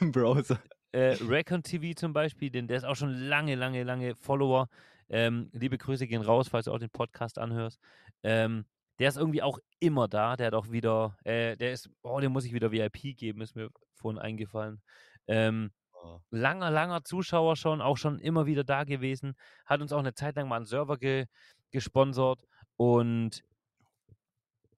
[0.01, 0.63] im Browser.
[0.93, 4.69] äh, Recon TV zum Beispiel, denn der ist auch schon lange, lange, lange Follower.
[5.09, 7.79] Ähm, liebe Grüße gehen raus, falls du auch den Podcast anhörst.
[8.23, 8.65] Ähm,
[8.99, 10.37] der ist irgendwie auch immer da.
[10.37, 13.57] Der hat auch wieder, äh, der ist, oh, dem muss ich wieder VIP geben, ist
[13.57, 14.81] mir vorhin eingefallen.
[15.29, 16.21] Ähm, Oh.
[16.31, 19.35] langer, langer Zuschauer schon, auch schon immer wieder da gewesen.
[19.67, 21.27] Hat uns auch eine Zeit lang mal einen Server ge
[21.73, 23.43] gesponsert und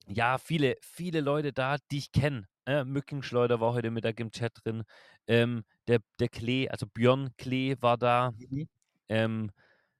[0.07, 2.47] ja, viele, viele Leute da, die ich kenne.
[2.65, 4.83] Äh, Mückenschleuder war heute Mittag im Chat drin.
[5.27, 8.33] Ähm, der, der Klee, also Björn Klee war da.
[8.39, 8.67] Mhm.
[9.09, 9.51] Ähm,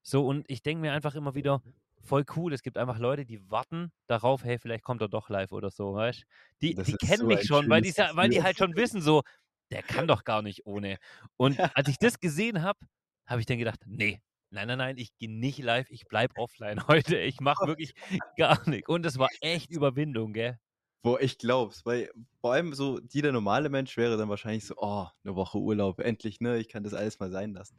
[0.03, 1.61] so, und ich denke mir einfach immer wieder,
[2.01, 2.53] voll cool.
[2.53, 5.93] Es gibt einfach Leute, die warten darauf, hey, vielleicht kommt er doch live oder so,
[5.95, 6.23] weißt
[6.61, 9.23] Die, Das die kennen so mich schon, weil die, weil die halt schon wissen, so,
[9.71, 10.97] der kann doch gar nicht ohne.
[11.37, 12.79] Und als ich das gesehen habe,
[13.25, 16.77] habe ich dann gedacht, nee, nein, nein, nein, ich gehe nicht live, ich bleib offline
[16.87, 17.17] heute.
[17.19, 17.93] Ich mache wirklich
[18.37, 18.89] gar nichts.
[18.89, 20.59] Und es war echt Überwindung, gell?
[21.03, 22.09] Boah, ich glaub's, weil
[22.41, 26.41] vor allem so jeder normale Mensch wäre dann wahrscheinlich so, oh, eine Woche Urlaub, endlich,
[26.41, 27.77] ne, ich kann das alles mal sein lassen.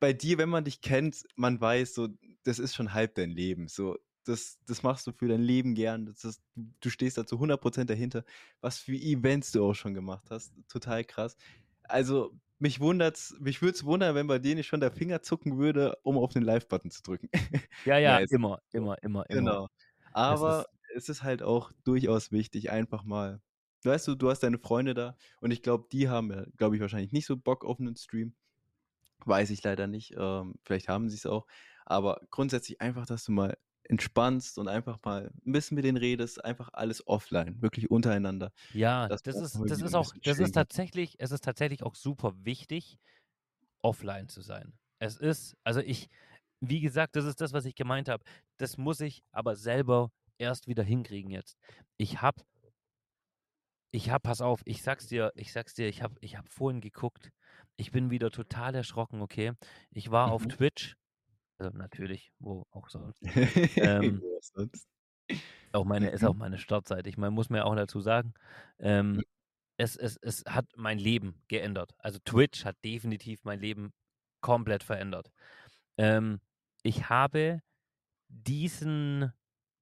[0.00, 2.08] Bei dir, wenn man dich kennt, man weiß so,
[2.42, 6.06] das ist schon halb dein Leben, so, das, das machst du für dein Leben gern,
[6.06, 8.24] das ist, du stehst da zu 100% dahinter,
[8.60, 11.36] was für Events du auch schon gemacht hast, total krass.
[11.84, 15.58] Also, mich wundert's, mich würde es wundern, wenn bei dir nicht schon der Finger zucken
[15.58, 17.28] würde, um auf den Live-Button zu drücken.
[17.84, 18.28] Ja, ja, Nice.
[18.28, 19.58] immer, immer, immer, immer.
[19.58, 19.68] Genau.
[20.12, 23.40] Aber es ist halt auch durchaus wichtig, einfach mal.
[23.84, 27.12] Weißt du, du hast deine Freunde da und ich glaube, die haben, glaube ich, wahrscheinlich
[27.12, 28.34] nicht so Bock auf einen Stream.
[29.24, 30.14] Weiß ich leider nicht.
[30.18, 31.46] Ähm, vielleicht haben sie es auch.
[31.86, 33.56] Aber grundsätzlich einfach, dass du mal
[33.92, 38.52] entspannst und einfach mal ein bisschen mit denen redest, einfach alles offline, wirklich untereinander.
[38.74, 42.32] Ja, das man ist, das ist auch, das ist tatsächlich, es ist tatsächlich auch super
[42.44, 42.98] wichtig,
[43.82, 44.74] offline zu sein.
[45.00, 46.08] Es ist, also ich,
[46.60, 48.24] wie gesagt, das ist das, was ich gemeint habe.
[48.58, 51.58] Das muss ich aber selber erst wieder hinkriegen jetzt.
[51.98, 52.42] Ich habe,
[53.90, 56.80] ich habe, pass auf, ich sag's dir, ich sag's dir, ich habe, ich habe vorhin
[56.80, 57.30] geguckt.
[57.76, 59.52] Ich bin wieder total erschrocken, okay?
[59.90, 60.46] Ich war auf Mhm.
[60.46, 60.96] Twitch,
[61.62, 63.22] also natürlich, wo auch sonst.
[63.78, 64.88] Ähm, Wo auch sonst.
[65.72, 66.38] auch meine, ist auch Mhm.
[66.38, 67.08] meine Startseite.
[67.08, 68.34] Ich meine, muss mir auch dazu sagen,
[68.78, 69.22] ähm, Mhm.
[69.78, 71.94] es, es, es hat mein Leben geändert.
[71.98, 73.92] Also Twitch hat definitiv mein Leben
[74.42, 75.32] komplett verändert.
[75.98, 76.40] Ähm,
[76.82, 77.62] ich habe
[78.28, 79.32] diesen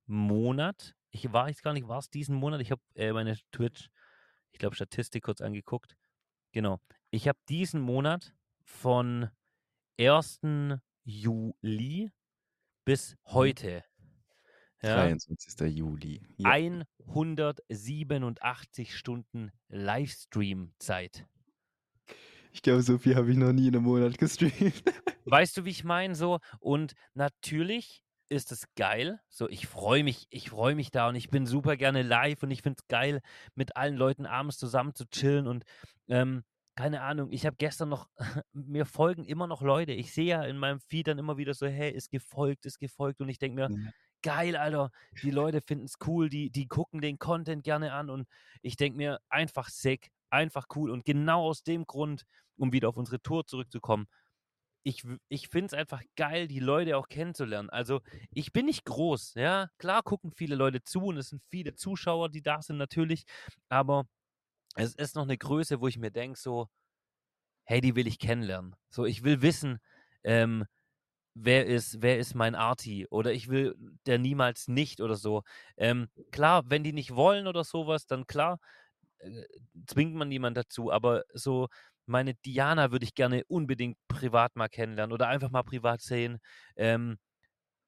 [0.07, 2.61] Monat, ich weiß gar nicht, war es diesen Monat?
[2.63, 3.91] Ich habe äh, meine Twitch,
[4.53, 5.97] ich glaube, Statistik kurz angeguckt.
[6.53, 6.81] Genau.
[7.11, 9.31] Ich habe diesen Monat von
[9.99, 10.81] 1.
[11.05, 12.11] Juli
[12.85, 13.33] bis Mhm.
[13.33, 13.85] heute
[14.83, 15.67] ja, 23.
[15.69, 16.23] Juli.
[16.39, 16.55] Ja.
[17.07, 21.27] 187 Stunden Livestream-Zeit.
[22.53, 24.83] Ich glaube, so viel habe ich noch nie in einem Monat gestreamt.
[25.25, 26.15] Weißt du, wie ich meine?
[26.15, 29.21] So, und natürlich ist es geil.
[29.29, 32.51] So, ich freue mich, ich freue mich da und ich bin super gerne live und
[32.51, 33.21] ich finde es geil,
[33.55, 35.65] mit allen Leuten abends zusammen zu chillen und
[36.09, 36.45] ähm,
[36.77, 38.09] keine Ahnung, ich habe gestern noch,
[38.53, 39.93] mir folgen immer noch Leute.
[39.93, 43.21] Ich sehe ja in meinem Feed dann immer wieder so, hey, ist gefolgt, ist gefolgt
[43.21, 43.91] und ich denke mir, Ja.
[44.23, 44.91] geil, Alter,
[45.23, 48.29] die Leute finden es cool, die, die gucken den Content gerne an und
[48.63, 52.25] ich denke mir, einfach sick, einfach cool und genau aus dem Grund,
[52.57, 54.07] um wieder auf unsere Tour zurückzukommen,
[54.83, 57.69] ich, ich finde es einfach geil, die Leute auch kennenzulernen.
[57.71, 61.75] Also ich bin nicht groß, ja, klar gucken viele Leute zu und es sind viele
[61.75, 63.25] Zuschauer, die da sind natürlich,
[63.69, 64.07] aber
[64.77, 66.69] es ist noch eine Größe, wo ich mir denke so,
[67.65, 68.75] hey, die will ich kennenlernen.
[68.91, 69.79] So, ich will wissen,
[70.25, 70.65] ähm,
[71.35, 75.43] wer ist, wer ist mein Arti oder ich will der niemals nicht oder so.
[75.77, 78.59] Ähm, klar, wenn die nicht wollen oder sowas, dann klar,
[79.19, 79.45] äh,
[79.87, 81.69] zwingt man niemand dazu, aber so
[82.07, 86.39] meine Diana würde ich gerne unbedingt privat mal kennenlernen oder einfach mal privat sehen.
[86.77, 87.19] Ähm,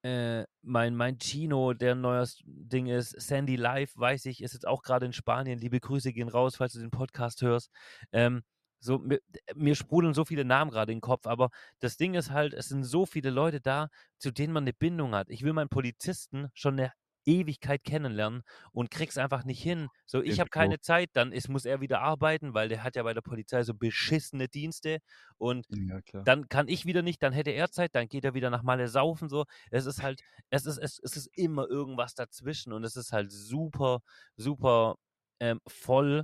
[0.03, 4.67] äh, mein, mein Chino, der ein neues Ding ist, Sandy Live, weiß ich, ist jetzt
[4.67, 5.59] auch gerade in Spanien.
[5.59, 7.71] Liebe Grüße gehen raus, falls du den Podcast hörst.
[8.11, 8.43] Ähm,
[8.79, 9.19] so, mir,
[9.55, 12.67] mir sprudeln so viele Namen gerade in den Kopf, aber das Ding ist halt, es
[12.67, 13.87] sind so viele Leute da,
[14.17, 15.29] zu denen man eine Bindung hat.
[15.29, 16.91] Ich will meinen Polizisten schon eine
[17.25, 19.89] Ewigkeit kennenlernen und krieg's einfach nicht hin.
[20.05, 23.03] So, ich habe keine Zeit, dann ist, muss er wieder arbeiten, weil der hat ja
[23.03, 24.99] bei der Polizei so beschissene Dienste
[25.37, 28.49] und Ja, dann kann ich wieder nicht, dann hätte er Zeit, dann geht er wieder
[28.49, 29.45] nach Malle saufen so.
[29.71, 33.31] Es ist halt, es ist, es, es ist immer irgendwas dazwischen und es ist halt
[33.31, 33.99] super,
[34.37, 34.95] super
[35.39, 36.23] ähm, voll.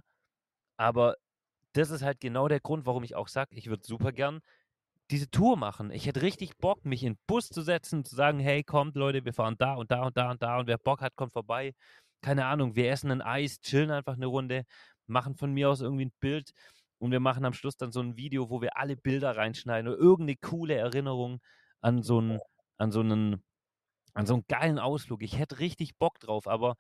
[0.77, 1.15] Aber
[1.73, 4.41] das ist halt genau der Grund, warum ich auch sage, ich würde super gern
[5.11, 5.91] diese Tour machen.
[5.91, 9.25] Ich hätte richtig Bock, mich in den Bus zu setzen, zu sagen, hey, kommt Leute,
[9.25, 11.73] wir fahren da und da und da und da und wer Bock hat, kommt vorbei.
[12.21, 14.65] Keine Ahnung, wir essen ein Eis, chillen einfach eine Runde,
[15.07, 16.51] machen von mir aus irgendwie ein Bild
[16.99, 19.99] und wir machen am Schluss dann so ein Video, wo wir alle Bilder reinschneiden oder
[19.99, 21.39] irgendeine coole Erinnerung
[21.81, 22.39] an so einen,
[22.77, 23.43] an so einen,
[24.13, 25.23] an so einen geilen Ausflug.
[25.23, 26.75] Ich hätte richtig Bock drauf, aber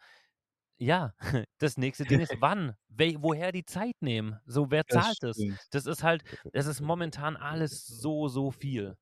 [0.79, 1.13] ja,
[1.59, 2.75] das nächste Ding ist, wann?
[2.89, 4.39] Woher die Zeit nehmen?
[4.45, 5.45] So, wer Das zahlt es?
[5.45, 5.61] stimmt.
[5.71, 8.97] Das ist halt, es ist momentan alles so, so viel.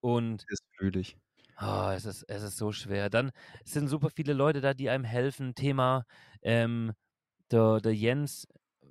[0.00, 1.16] Und Das fühle ich.
[1.56, 3.10] ah, es, ist, es ist so schwer.
[3.10, 3.30] Dann
[3.64, 5.54] sind super viele Leute da, die einem helfen.
[5.54, 6.04] Thema
[6.42, 6.92] ähm,
[7.52, 8.46] der, der Jens,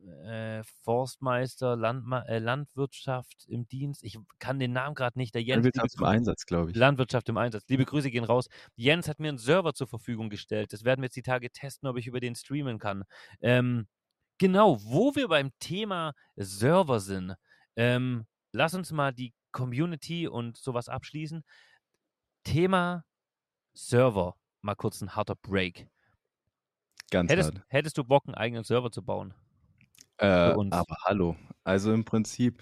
[0.08, 4.04] äh, Forstmeister, Landma äh, Landwirtschaft im Dienst.
[4.04, 5.36] Ich kann den Namen gerade nicht.
[5.36, 6.78] Der Jens, Landwirtschaft im Einsatz, glaube ich.
[6.78, 7.64] Landwirtschaft im Einsatz.
[7.68, 8.48] Liebe Grüße gehen raus.
[8.76, 10.74] Jens hat mir einen Server zur Verfügung gestellt.
[10.74, 13.04] Das werden wir jetzt die Tage testen, ob ich über den streamen kann.
[13.42, 13.88] Ähm,
[14.38, 17.36] genau, wo wir beim Thema Server sind.
[17.76, 21.44] Ähm, lass uns mal die Community und sowas abschließen.
[22.44, 23.06] Thema
[23.74, 24.36] Server.
[24.62, 25.88] Mal kurz ein harter Break.
[27.12, 27.66] Ganz Hättest, hart.
[27.70, 29.34] hättest du Bock, einen eigenen Server zu bauen?
[30.20, 31.36] Äh, aber hallo.
[31.64, 32.62] Also im Prinzip,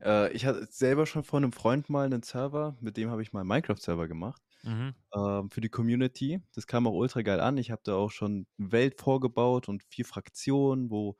[0.00, 3.32] äh, ich hatte selber schon von einem Freund mal einen Server, mit dem habe ich
[3.32, 4.42] mal einen Minecraft-Server gemacht.
[4.62, 4.94] Mhm.
[5.14, 6.40] ähm, für die Community.
[6.54, 7.58] Das kam auch ultra geil an.
[7.58, 11.16] Ich habe da auch schon eine Welt vorgebaut und vier Fraktionen, wo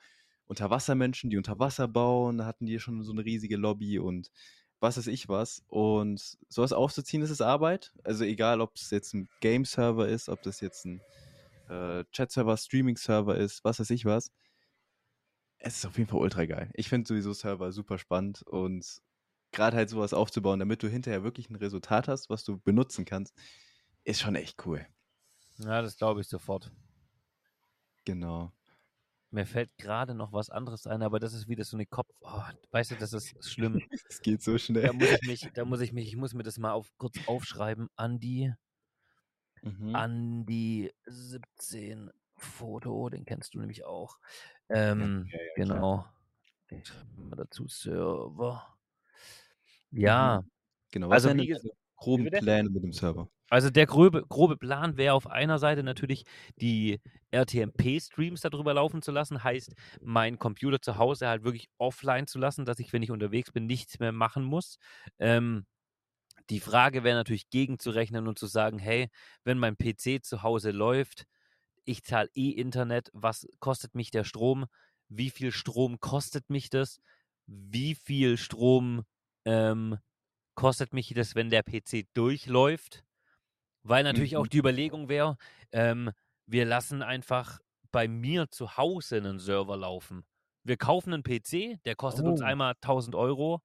[0.47, 4.31] Unterwassermenschen, die unter Wasser bauen, da hatten die schon so eine riesige Lobby und
[4.81, 5.63] was weiß ich was.
[5.69, 7.93] Und sowas aufzuziehen, das ist Arbeit.
[8.05, 11.01] Also egal, ob es jetzt ein Game-Server ist, ob das jetzt ein
[11.69, 14.31] äh, Chat-Server, Streaming-Server ist, was weiß ich was.
[15.67, 16.71] Es ist auf jeden Fall ultra geil.
[16.75, 19.01] Ich finde sowieso Server super spannend und
[19.51, 23.35] gerade halt sowas aufzubauen, damit du hinterher wirklich ein Resultat hast, was du benutzen kannst,
[24.05, 24.87] ist schon echt cool.
[25.59, 26.71] Ja, das glaube ich sofort.
[28.05, 28.53] Genau.
[29.31, 32.09] Mir fällt gerade noch was anderes ein, aber das ist wieder so eine Kopf.
[32.21, 33.81] Oh, weißt du, das ist schlimm.
[34.09, 34.85] Es geht so schnell.
[34.85, 37.17] Da muss ich mich, da muss ich mich, ich muss mir das mal auf, kurz
[37.27, 37.89] aufschreiben.
[37.97, 38.53] Andi,
[39.63, 39.95] Mhm.
[39.95, 44.19] Andi 17 Foto, den kennst du nämlich auch.
[44.69, 46.05] Ähm, ja, ja, genau.
[47.17, 48.79] Mal dazu Server.
[49.93, 50.43] Ja.
[50.93, 52.31] Genau, was Also, denn ges deine groben?
[52.31, 53.29] Pläne mit dem Server?
[53.51, 56.25] Also, der gröbe grobe Plan wäre auf einer Seite natürlich,
[56.57, 57.01] die
[57.31, 59.45] RTMP-Streams da drüber laufen zu lassen.
[59.45, 63.53] Heißt, meinen Computer zu Hause halt wirklich offline zu lassen, dass ich, wenn ich unterwegs
[63.53, 64.79] bin, nichts mehr machen muss.
[65.19, 65.67] Ähm,
[66.51, 69.11] die Frage wäre natürlich gegenzurechnen und zu sagen: „Hey,
[69.45, 71.25] wenn mein PC zu Hause läuft,
[71.85, 74.67] ich zahle eh Internet, was kostet mich der Strom?
[75.09, 77.01] Wie viel Strom kostet mich das?
[77.47, 79.05] Wie viel Strom,
[79.45, 79.99] ähm,
[80.57, 83.05] kostet mich das, wenn der PC durchläuft?“
[83.85, 84.49] Weil natürlich auch Mhm.
[84.49, 85.37] die Überlegung wäre,
[85.73, 86.11] ähm,
[86.47, 87.61] wir lassen einfach
[87.93, 90.25] bei mir zu Hause 'nen Server laufen.
[90.65, 92.55] Wir kaufen 'nen PC, der kostet uns Oh.
[92.55, 93.63] einmal 1.000 €,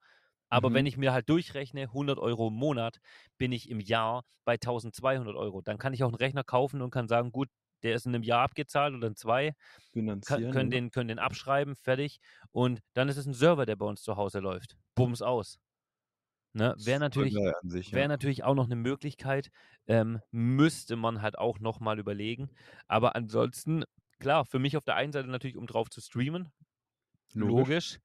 [0.49, 0.87] aber wenn Mhm.
[0.87, 2.99] ich mir halt durchrechne, 100 € im Monat,
[3.39, 5.61] bin ich im Jahr bei 1.200 €.
[5.61, 7.49] Dann kann ich auch 'n Rechner kaufen und kann sagen: „Gut,
[7.83, 9.53] der ist in 'nem Jahr abgezahlt oder in 2.“
[10.25, 12.19] Kö Finanzieren, können den können den abschreiben, fertig.
[12.51, 14.77] Und dann ist es 'n Server, der bei uns zu Hause läuft.
[14.95, 15.57] Bums aus.
[16.55, 16.75] Ne?
[16.79, 18.09] Wäre natürlich sich, ja.
[18.09, 19.49] natürlich auch noch 'ne Möglichkeit,
[19.87, 22.49] ähm, müsste man halt auch noch mal überlegen.
[22.87, 23.83] Aber ansonsten,
[24.19, 26.51] klar, für mich auf der einen Seite natürlich, um drauf zu streamen.
[27.35, 27.75] Logisch.
[27.79, 27.99] Logisch.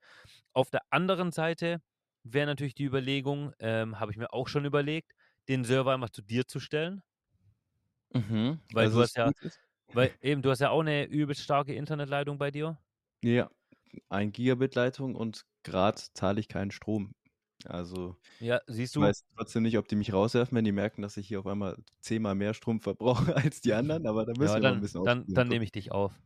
[0.54, 1.82] Auf der anderen Seite
[2.24, 5.12] wäre natürlich die Überlegung, ähm, habe ich mir auch schon überlegt,
[5.48, 7.02] den Server einfach zu dir zu stellen.
[8.12, 8.60] Mhm.
[8.72, 9.60] Weil Also du hast ja ist
[9.94, 12.78] weil eben, du hast ja auch 'ne übelst starke Internetleitung bei dir.
[13.22, 13.50] Ja,
[14.09, 17.14] 1 Gigabit Leitung und grad zahle ich keinen Strom.
[17.64, 19.11] Also, Ja, siehst ich du?
[19.11, 21.78] weiß trotzdem nicht, ob die mich rauswerfen, wenn die merken, dass ich hier auf einmal
[22.00, 24.83] zehnmal mehr Strom verbrauche als die anderen, aber da müssen Ja, wir mal 'n dann
[24.83, 26.20] bisschen dann dann nehme ich dich auf.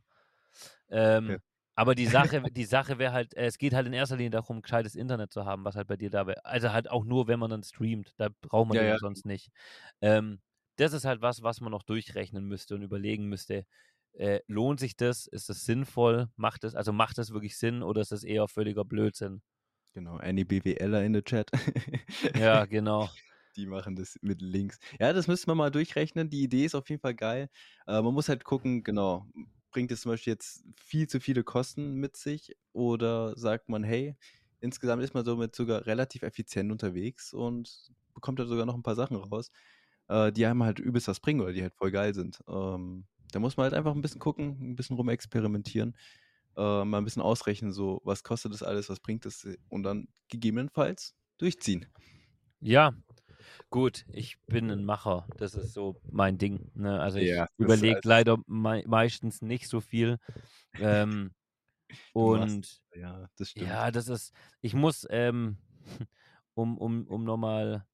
[0.89, 1.41] Ähm,
[1.75, 4.61] aber die Sache die Sache wäre halt äh, es geht halt in erster Linie darum,
[4.61, 6.45] gescheites Internet zu haben, was halt bei dir da wäre.
[6.45, 9.49] Also, halt auch nur, wenn man dann streamt, da braucht man ja, ja sonst nicht.
[10.01, 10.41] Ähm,
[10.79, 13.65] das ist halt was, was man noch durchrechnen müsste und überlegen müsste,
[14.13, 15.27] äh, lohnt sich das?
[15.27, 16.29] Ist das sinnvoll?
[16.35, 19.41] Macht das also, macht das wirklich Sinn oder ist das eher völliger Blödsinn?
[19.93, 21.49] Genau, any BWLer in the Chat.
[22.35, 23.15] Ja, genau.
[23.55, 24.77] Die machen das mit Links.
[24.99, 26.29] Ja, das müsste man mal durchrechnen.
[26.29, 27.49] Die Idee ist auf jeden Fall geil.
[27.87, 29.25] Äh, man muss halt gucken, genau,
[29.71, 34.15] bringt es zum Beispiel jetzt viel zu viele Kosten mit sich oder sagt man: „Hey,
[34.59, 38.95] insgesamt ist man somit sogar relativ effizient unterwegs und bekommt da sogar noch 'n paar
[38.95, 39.51] Sachen raus,
[40.09, 43.39] äh, die einem halt übelst was bringen oder die halt voll geil sind.“ Ähm, da
[43.39, 45.95] muss man halt einfach 'n bisschen gucken, 'n bisschen rumexperimentieren,
[46.57, 48.89] äh, mal 'n bisschen ausrechnen, so: „Was kostet das alles?
[48.89, 51.87] Was bringt das?“ Und dann gegebenenfalls durchziehen.
[52.61, 52.93] Ja,
[53.69, 55.29] gut, ich bin 'n Macher.
[55.37, 56.99] Das ist so mein Ding, ne?
[57.01, 60.19] Also, ich Ja, überlege also leider mei meistens nicht so viel.
[60.77, 61.33] Ähm,
[62.13, 63.79] und ja, das stimmt.
[63.79, 65.57] ja, das ist ich muss, ähm,
[66.55, 67.87] um um um noch mal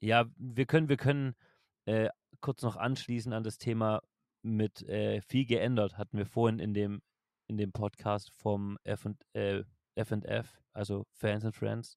[0.00, 1.36] ja, wir können wir können,
[1.86, 2.08] äh,
[2.40, 4.02] kurz noch anschließen an das Thema
[4.42, 7.02] mit, äh, viel geändert, hatten wir vorhin in dem
[7.48, 9.64] in dem Podcast vom F und äh,
[9.96, 11.96] F&F, also Fans and Friends.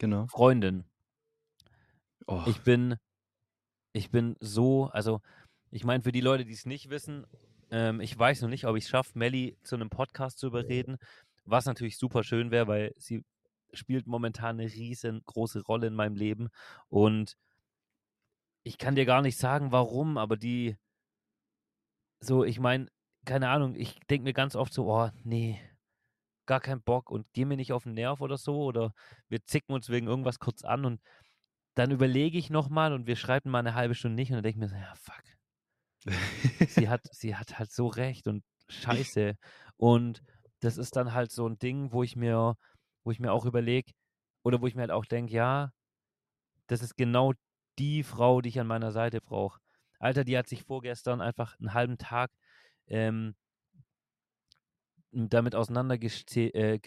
[0.00, 0.26] Genau.
[0.26, 0.84] Freundin.
[2.28, 2.46] Och.
[2.46, 2.96] Ich bin
[3.94, 5.20] ich bin so also,
[5.70, 7.26] ich meine, für die Leute, die's nicht wissen,
[7.70, 10.98] ähm, ich weiß noch nicht, ob ich's schaffe, Melli zu 'nem Podcast zu überreden,
[11.44, 13.24] was natürlich super schön wäre, weil sie
[13.74, 16.48] spielt momentan 'ne riesengroße Rolle in meinem Leben
[16.88, 17.36] und
[18.64, 20.76] ich kann dir gar nicht sagen, warum, aber die
[22.20, 22.86] so, ich meine,
[23.24, 25.58] keine Ahnung, ich denke mir ganz oft so: „Oh, ne,
[26.46, 28.94] gar keinen Bock und gehe mir nicht auf 'n Nerv oder so“, oder
[29.28, 31.02] wir zicken uns wegen irgendwas kurz an und
[31.76, 34.44] dann überlege ich noch mal und wir schreiben mal 'ne 1/2 Stunde nicht und dann
[34.44, 35.22] denke ich mir so: „Ja, fuck.“
[36.68, 39.36] Sie hat sie hat halt so recht und Scheiße.
[39.76, 40.22] Und
[40.60, 42.56] das ist dann halt so 'n Ding, wo ich mir
[43.04, 43.92] wo ich mir auch überlege
[44.44, 45.72] oder wo ich mir halt auch denke: „Ja,
[46.68, 47.34] das ist genau
[47.78, 49.60] die Frau, die ich an meiner Seite brauche.“
[49.98, 52.32] Alter, die hat sich vorgestern einfach 'n halben Tag,
[52.86, 53.34] ähm
[55.14, 56.78] damit auseinandergeze äh,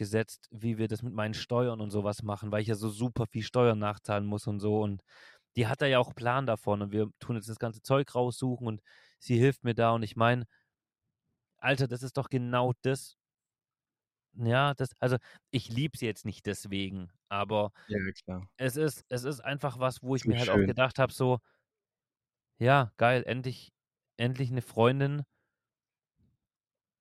[0.50, 3.28] wie wir das mit meinen Steuern und so was machen, weil ich ja so super
[3.28, 4.82] viel Steuern nachzahlen muss und so.
[4.82, 5.04] Und
[5.56, 8.66] die hat da ja auch Plan davon und wir tun jetzt das ganze Zeug raussuchen
[8.68, 8.82] und
[9.20, 10.46] sie hilft mir da und ich meine
[11.60, 13.18] Alter, das ist doch genau das
[14.38, 15.18] ja, das also,
[15.52, 18.00] ich liebe sie jetzt nicht deswegen, aber Ja,
[18.58, 20.66] es ist es ist einfach was, wo ich mir halt auch schön.
[20.66, 21.40] gedacht habe, so
[22.60, 23.72] ja, geil, endlich
[24.18, 25.24] endlich 'ne Freundin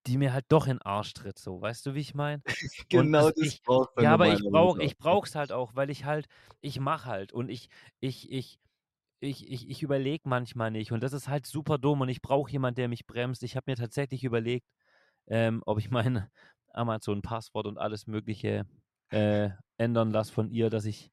[0.07, 2.43] die mir halt doch in Arsch tritt so, weißt du, wie ich meine?
[2.89, 4.83] Genau das das ich braucht man ja, aber ich brauche auch.
[4.83, 6.27] ich es halt auch, weil ich halt
[6.61, 7.69] ich mache halt und ich
[8.01, 8.59] ich ich
[9.21, 12.51] ich ich ich überlege manchmal nicht und das ist halt super dumm und ich brauche
[12.53, 13.43] jemand, der mich bremst.
[13.45, 14.69] Ich habe mir tatsächlich überlegt,
[15.29, 16.29] ähm, ob ich mein
[16.75, 18.67] Amazon-Passwort und alles Mögliche,
[19.11, 21.11] äh, ändern lasse von ihr, dass ich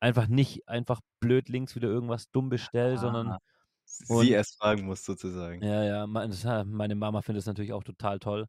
[0.00, 3.38] einfach nicht einfach blödlings wieder irgendwas dumm bestelle, sondern Ah,
[3.84, 5.66] sie und erst fragen muss sozusagen.
[5.68, 6.32] ja, ja, mein
[6.66, 8.46] meine Mama findet das natürlich auch total toll.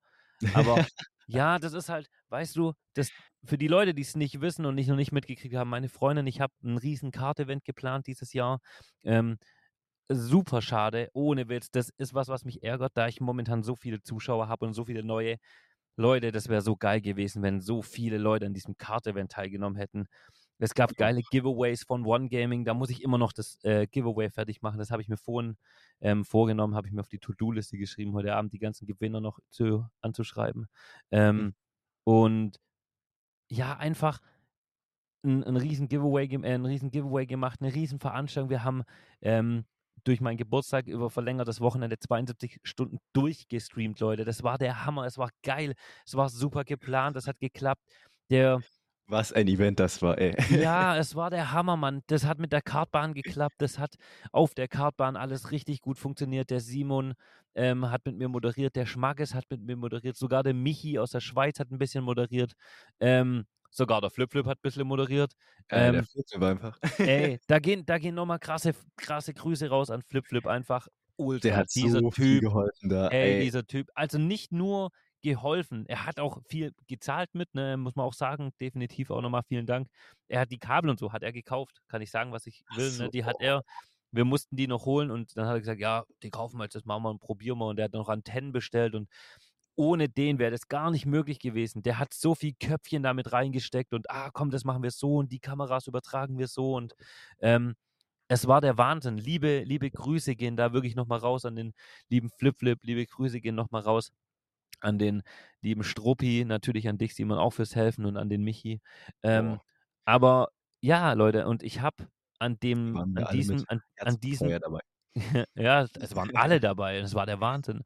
[0.51, 0.81] Aber
[1.27, 3.11] Ja, das ist halt, weißt du, das
[3.45, 6.27] für die Leute, die es nicht wissen und nicht noch nicht mitgekriegt haben, meine Freundin,
[6.27, 8.59] ich habe ein riesen Kart-Event geplant dieses Jahr.
[9.05, 9.37] Ähm,
[10.09, 11.69] super schade, ohne Witz.
[11.71, 14.85] Das ist was, was mich ärgert, da ich momentan so viele Zuschauer habe und so
[14.85, 15.37] viele neue
[15.97, 16.31] Leute.
[16.31, 20.07] Das wäre so geil gewesen, wenn so viele Leute an diesem Kart-Event teilgenommen hätten.
[20.59, 22.65] Es gab geile Giveaways von One Gaming.
[22.65, 24.79] Da muss ich immer noch das äh, Giveaway fertig machen.
[24.79, 25.57] Das habe ich mir vorhin
[26.01, 29.39] ähm, vorgenommen, habe ich mir auf die To-Do-Liste geschrieben, heute Abend die ganzen Gewinner noch
[29.49, 30.67] zu, anzuschreiben.
[31.11, 31.53] Ähm, mhm.
[32.03, 32.59] Und
[33.49, 34.19] ja, einfach
[35.23, 38.49] ein, ein riesen Giveaway, äh, ein riesen Giveaway gemacht, eine riesen Veranstaltung.
[38.49, 38.83] Wir haben
[39.21, 39.65] ähm,
[40.03, 44.25] durch meinen Geburtstag über verlängertes Wochenende 72 Stunden durchgestreamt, Leute.
[44.25, 45.73] Das war der Hammer, es war geil,
[46.05, 47.81] es war super geplant, das hat geklappt.
[48.29, 48.61] Der
[49.09, 50.35] was ein Event das war, ey.
[50.49, 52.01] Ja, es war der Hammer, Mann.
[52.07, 53.55] Das hat mit der Kartbahn geklappt.
[53.59, 53.95] Das hat
[54.33, 56.49] auf der Kartbahn alles richtig gut funktioniert.
[56.49, 57.13] Der Simon
[57.55, 58.75] ähm, hat mit mir moderiert.
[58.75, 60.17] Der Schmackes hat mit mir moderiert.
[60.17, 62.51] Sogar der Michi aus der Schweiz hat ein bisschen moderiert.
[62.99, 63.45] Ähm,
[63.77, 65.33] sogar der Flip Flip hat ein bisschen moderiert.
[65.69, 66.77] Ähm, der Flip Flip einfach.
[66.97, 70.87] ey, da gehen, da gehen nochmal krasse, krasse Grüße raus an Flip Flip einfach.
[71.15, 71.49] Ultra.
[71.49, 73.07] Der hat dieser so Typ, geholfen da.
[73.07, 73.89] Ey, ey, dieser Typ.
[73.95, 75.85] Also nicht nur geholfen.
[75.87, 78.51] Er hat auch viel gezahlt mit, ne, muss man auch sagen.
[78.59, 79.87] Definitiv auch nochmal vielen Dank.
[80.27, 81.81] Er hat die Kabel und so, hat er gekauft.
[81.87, 82.89] Kann ich sagen, was ich will.
[82.89, 83.03] So.
[83.03, 83.09] Ne?
[83.09, 83.63] Die hat er.
[84.11, 86.75] Wir mussten die noch holen und dann hat er gesagt, ja, die kaufen wir jetzt,
[86.75, 87.65] das machen wir und probieren wir.
[87.65, 89.09] Und er hat noch Antennen bestellt und
[89.77, 91.83] ohne den wäre das gar nicht möglich gewesen.
[91.83, 95.31] Der hat so viel Köpfchen damit reingesteckt und ah, komm, das machen wir so und
[95.31, 96.95] die Kameras übertragen wir so und
[97.39, 97.75] ähm,
[98.27, 99.17] es war der Wahnsinn.
[99.17, 101.73] Liebe, liebe Grüße gehen da wirklich nochmal raus an den
[102.09, 102.79] lieben Flip Flip.
[102.83, 104.11] Liebe Grüße gehen nochmal raus
[104.79, 105.23] an den
[105.61, 108.81] lieben Struppi, natürlich an dich, Simon, auch fürs Helfen und an den Michi.
[109.23, 109.61] Ähm, oh.
[110.05, 110.49] Aber
[110.81, 112.07] ja, Leute, und ich habe
[112.39, 114.49] an dem, an diesem, an, an diesem,
[115.55, 117.81] ja, es waren alle dabei, es war der Wahnsinn.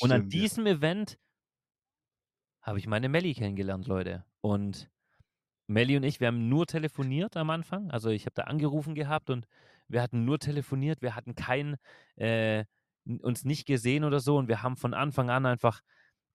[0.00, 0.74] Und an diesem ja.
[0.74, 1.18] Event
[2.68, 4.24] habe ich meine Melli kennengelernt, Leute.
[4.40, 4.90] Und
[5.66, 7.90] Melli und ich, wir haben nur telefoniert am Anfang.
[7.90, 9.46] Also ich habe da angerufen gehabt und
[9.88, 11.76] wir hatten nur telefoniert, wir hatten kein,
[12.16, 12.64] äh,
[13.04, 14.36] uns nicht gesehen oder so.
[14.36, 15.80] Und wir haben von Anfang an einfach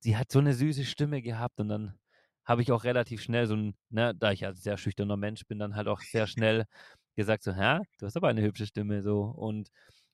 [0.04, 1.60] sie hat so eine süße Stimme gehabt.
[1.60, 1.98] Und dann
[2.46, 5.60] habe ich auch relativ schnell so ein, ne, da ich ja sehr schüchterner Mensch bin,
[5.60, 6.65] dann halt auch sehr schnell
[7.15, 9.22] gesagt so, hä, du hast aber eine hübsche Stimme so.
[9.22, 9.69] Und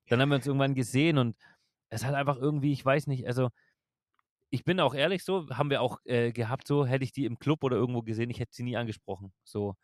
[0.08, 1.36] dann haben wir uns irgendwann gesehen und
[1.90, 3.50] es hat einfach irgendwie, ich weiß nicht, also
[4.50, 7.40] ich bin auch ehrlich so, haben wir auch äh, gehabt so, hätte ich die im
[7.40, 9.76] Club oder irgendwo gesehen, ich hätte sie nie angesprochen, so,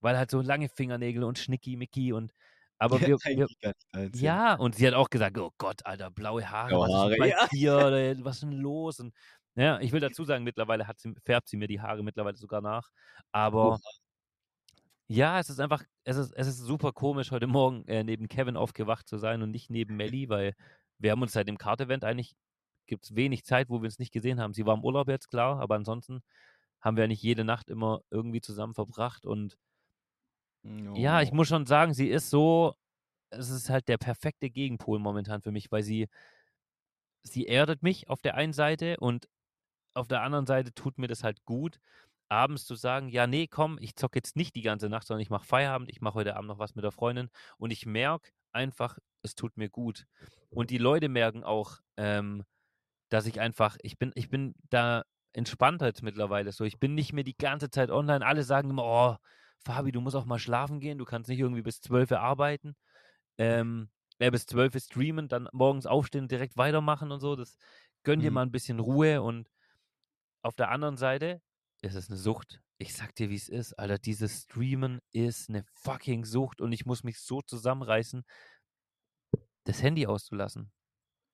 [0.00, 2.32] weil halt so lange Fingernägel und Schnicki, Mickey und
[2.78, 6.88] aber wir, wir ja, und sie hat auch gesagt, oh Gott, Alter, blaue Haare, blaue
[6.88, 7.90] Haare was ist ja.
[7.90, 9.00] dir, was ist denn los?
[9.00, 9.14] Und
[9.54, 12.60] ja, ich will dazu sagen, mittlerweile hat sie, färbt sie mir die Haare mittlerweile sogar
[12.60, 12.90] nach.
[13.32, 13.78] Aber
[15.08, 18.58] ja, es ist einfach, es ist, es ist super komisch, heute Morgen äh, neben Kevin
[18.58, 20.54] aufgewacht zu sein und nicht neben Melly, weil
[20.98, 22.34] wir haben uns seit dem Kart-Event eigentlich,
[22.86, 24.54] gibt es wenig Zeit, wo wir uns nicht gesehen haben.
[24.54, 26.22] Sie war im Urlaub jetzt, klar, aber ansonsten
[26.80, 29.58] haben wir nicht jede Nacht immer irgendwie zusammen verbracht und
[30.62, 30.94] no.
[30.96, 32.74] ja, ich muss schon sagen, sie ist so,
[33.30, 36.08] es ist halt der perfekte Gegenpol momentan für mich, weil sie,
[37.22, 39.28] sie erdet mich auf der einen Seite und
[39.94, 41.80] auf der anderen Seite tut mir das halt gut,
[42.28, 45.30] abends zu sagen, ja, nee, komm, ich zocke jetzt nicht die ganze Nacht, sondern ich
[45.30, 48.98] mache Feierabend, ich mache heute Abend noch was mit der Freundin und ich merke einfach,
[49.22, 50.06] es tut mir gut.
[50.50, 52.44] Und die Leute merken auch, ähm,
[53.08, 56.64] dass ich einfach, ich bin, ich bin da entspannter jetzt mittlerweile so.
[56.64, 58.24] Ich bin nicht mehr die ganze Zeit online.
[58.24, 59.16] Alle sagen immer, oh,
[59.58, 62.76] Fabi, du musst auch mal schlafen gehen, du kannst nicht irgendwie bis 12 Uhr arbeiten.
[63.38, 67.36] Ähm, ja, bis 12 Uhr streamen, dann morgens aufstehen und direkt weitermachen und so.
[67.36, 67.58] Das
[68.02, 68.34] gönnt dir mhm.
[68.34, 69.50] mal ein bisschen Ruhe und
[70.42, 71.42] auf der anderen Seite
[71.82, 72.62] ist es eine Sucht.
[72.78, 73.98] Ich sag dir, wie es ist, Alter.
[73.98, 78.24] Dieses Streamen ist eine fucking Sucht und ich muss mich so zusammenreißen,
[79.64, 80.70] das Handy auszulassen.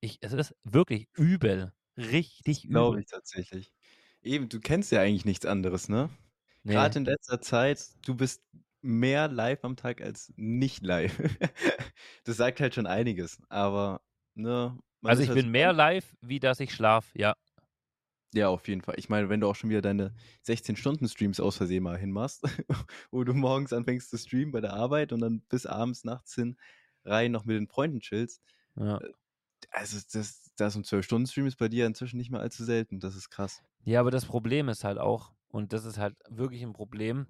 [0.03, 1.73] Ich, es ist wirklich übel.
[1.97, 2.73] Richtig übel.
[2.73, 3.73] Glaube ich tatsächlich.
[4.21, 6.11] Eben, du kennst ja eigentlich nichts anderes, ne?
[6.65, 6.73] Nee.
[6.73, 8.43] Gerade in letzter Zeit, du bist
[8.81, 11.17] mehr live am Tag als nicht live.
[12.25, 14.03] das sagt halt schon einiges, aber,
[14.35, 14.77] ne?
[15.05, 17.37] Also ich halt bin mehr live, wie dass ich schlaf, ja.
[18.35, 18.97] Ja, auf jeden Fall.
[18.99, 20.15] Ich meine, wenn du auch schon wieder deine
[20.47, 22.42] 16-Stunden-Streams aus Versehen mal hinmachst,
[23.13, 26.57] wo du morgens anfängst zu streamen bei der Arbeit und dann bis abends, nachts hin
[27.05, 28.42] rein noch mit den Freunden chillst.
[28.75, 28.98] Ja.
[29.73, 33.00] Also, das, das ein 12-Stunden-Stream ist bei dir inzwischen nicht mehr allzu selten.
[33.00, 33.62] Das ist krass.
[33.85, 37.27] Ja, aber das Problem ist halt auch, und das ist halt wirklich ein Problem,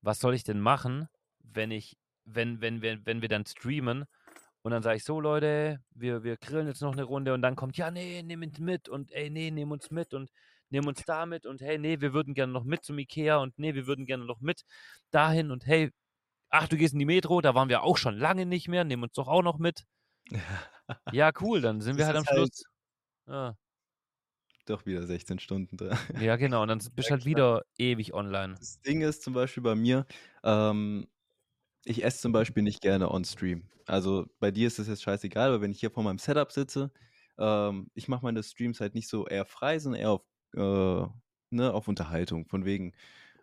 [0.00, 1.08] was soll ich denn machen,
[1.40, 4.06] wenn ich, wenn, wenn, wenn, wenn wir dann streamen
[4.62, 7.56] und dann sage ich so, Leute, wir, wir grillen jetzt noch eine Runde und dann
[7.56, 10.30] kommt, ja, nee, nimm uns mit und ey, nee, nimm uns mit und
[10.70, 13.58] nimm uns da mit und hey, nee, wir würden gerne noch mit zum Ikea und
[13.58, 14.62] nee, wir würden gerne noch mit
[15.10, 15.90] dahin und hey,
[16.48, 19.02] ach, du gehst in die Metro, da waren wir auch schon lange nicht mehr, nimm
[19.02, 19.84] uns doch auch noch mit.
[21.12, 22.64] ja, cool, dann sind wir halt am Schluss.
[23.26, 23.56] Halt, ja.
[24.66, 25.98] doch wieder 16 Stunden dran.
[26.20, 26.62] Ja, genau.
[26.62, 28.54] Und dann bist du halt wieder ewig online.
[28.58, 30.06] Das Ding ist zum Beispiel bei mir,
[30.42, 31.06] ähm,
[31.84, 33.68] ich esse zum Beispiel nicht gerne on Stream.
[33.86, 36.90] Also bei dir ist es jetzt scheißegal, aber wenn ich hier vor meinem Setup sitze,
[37.38, 40.22] ähm, ich mache meine Streams halt nicht so eher frei, sondern eher auf,
[40.54, 41.06] äh,
[41.50, 42.46] ne, auf Unterhaltung.
[42.46, 42.92] Von wegen,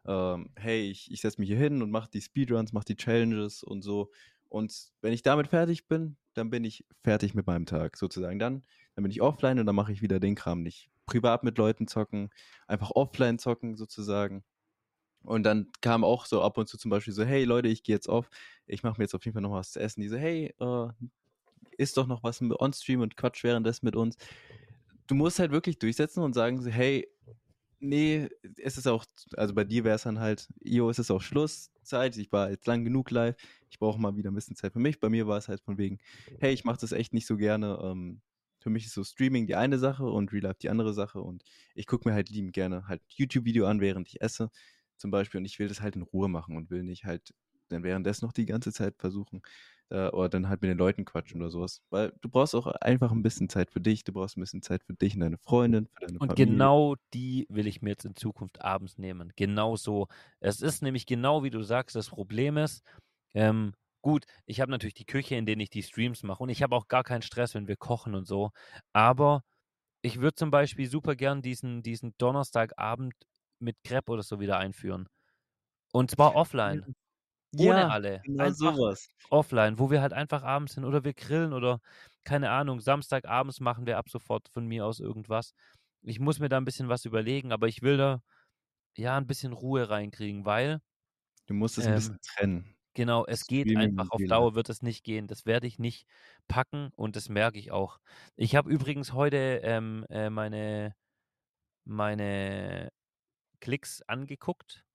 [0.05, 3.63] ähm, hey, ich, ich setze mich hier hin und mache die Speedruns, mache die Challenges
[3.63, 4.11] und so.
[4.53, 8.37] Und wenn ich damit fertig bin, dann bin ich fertig mit meinem Tag sozusagen.
[8.37, 8.61] Dann,
[8.93, 10.91] dann bin ich offline und dann mache ich wieder den Kram nicht.
[11.07, 12.29] Privat mit Leuten zocken,
[12.67, 14.43] einfach offline zocken sozusagen.
[15.23, 17.95] Und dann kam auch so ab und zu zum Beispiel so, hey Leute, ich gehe
[17.95, 18.29] jetzt auf,
[18.67, 20.01] ich mache mir jetzt auf jeden Fall noch was zu essen.
[20.01, 20.87] Die so, hey, äh,
[21.79, 24.17] isst doch noch was on-stream und quatsch währenddessen mit uns.
[25.07, 27.07] Du musst halt wirklich durchsetzen und sagen hey,
[27.83, 29.05] nee, es ist auch,
[29.35, 32.67] also bei dir wäre es dann halt, jo, es ist auch Schlusszeit, ich war jetzt
[32.67, 33.35] lang genug live,
[33.69, 34.99] ich brauche mal wieder ein bisschen Zeit für mich.
[34.99, 35.99] Bei mir war es halt von wegen,
[36.39, 37.79] hey, ich mache das echt nicht so gerne.
[37.83, 38.21] Ähm,
[38.59, 41.43] für mich ist so Streaming die eine Sache und Real Life die andere Sache und
[41.75, 44.49] ich gucke mir halt liebend gerne halt YouTube-Video an, während ich esse
[44.97, 47.33] zum Beispiel und ich will das halt in Ruhe machen und will nicht halt
[47.69, 49.41] dann währenddessen noch die ganze Zeit versuchen
[49.93, 53.11] äh, oder dann halt mit den Leuten quatschen oder sowas, weil du brauchst auch einfach
[53.11, 55.87] ein bisschen Zeit für dich, du brauchst ein bisschen Zeit für dich und deine Freundin,
[55.87, 56.71] für deine Und Familie.
[56.75, 59.31] genau die will ich mir jetzt in Zukunft abends nehmen.
[59.35, 60.07] Genau so.
[60.39, 62.83] Es ist nämlich genau wie du sagst, das Problem ist,
[63.33, 66.63] ähm, gut, ich habe natürlich die Küche, in der ich die Streams mache und ich
[66.63, 68.51] habe auch gar keinen Stress, wenn wir kochen und so.
[68.93, 69.43] Aber
[70.01, 73.13] ich würde zum Beispiel super gern diesen, diesen Donnerstagabend
[73.59, 75.07] mit Crepe oder so wieder einführen.
[75.93, 76.87] Und zwar offline.
[77.57, 78.23] Ohne Ja, alle.
[78.23, 79.07] genau Einfach sowas.
[79.29, 81.79] offline, wo wir halt einfach abends sind oder wir grillen oder
[82.25, 85.53] keine Ahnung, Samstagabends machen wir ab sofort von mir aus irgendwas.
[86.03, 88.21] Ich muss mir da ein bisschen was überlegen, aber ich will da
[88.97, 90.81] ja ein bisschen Ruhe reinkriegen, weil
[91.45, 92.75] Du musst es ein ähm, bisschen trennen.
[92.95, 95.27] genau, es geht einfach auf Dauer wird es nicht gehen.
[95.27, 96.07] Das werde ich nicht
[96.47, 97.99] packen und das merke ich auch.
[98.37, 100.95] Ich habe übrigens heute ähm, äh, meine
[101.85, 102.91] meine
[103.61, 104.85] Klicks angeguckt.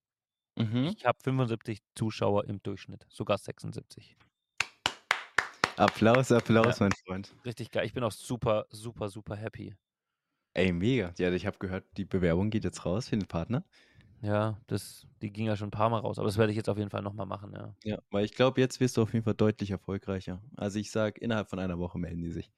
[0.58, 0.92] Mhm.
[0.96, 4.16] Ich habe 75 Zuschauer im Durchschnitt, sogar 76.
[5.76, 7.32] Applaus, Applaus, mein Freund.
[7.44, 7.86] Richtig geil.
[7.86, 9.76] Ich bin auch super, super, super happy.
[10.54, 11.14] Ey, mega.
[11.18, 13.64] Ja, ich habe gehört, die Bewerbung geht jetzt raus für den Partner.
[14.20, 16.68] Ja, das, die ging ja schon ein paar Mal raus, aber das werde ich jetzt
[16.68, 17.72] auf jeden Fall nochmal machen, ja.
[17.84, 20.42] Ja, weil ich glaube, jetzt wirst du auf jeden Fall deutlich erfolgreicher.
[20.56, 22.50] Also ich sage, innerhalb von einer Woche melden die sich.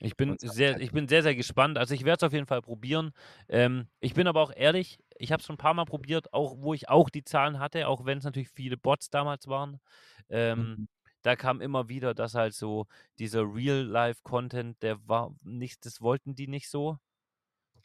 [0.00, 1.78] Ich bin sehr, ich bin sehr, sehr gespannt.
[1.78, 3.12] Also ich werde es auf jeden Fall probieren.
[3.48, 6.56] Ähm, ich bin aber auch ehrlich, ich habe es schon ein paar Mal probiert, auch
[6.58, 9.80] wo ich auch die Zahlen hatte, auch wenn es natürlich viele Bots damals waren.
[10.28, 10.88] Ähm, Mhm.
[11.22, 12.86] Da kam immer wieder, dass halt so
[13.18, 16.98] dieser Real-Life-Content, der war nicht, das wollten die nicht so.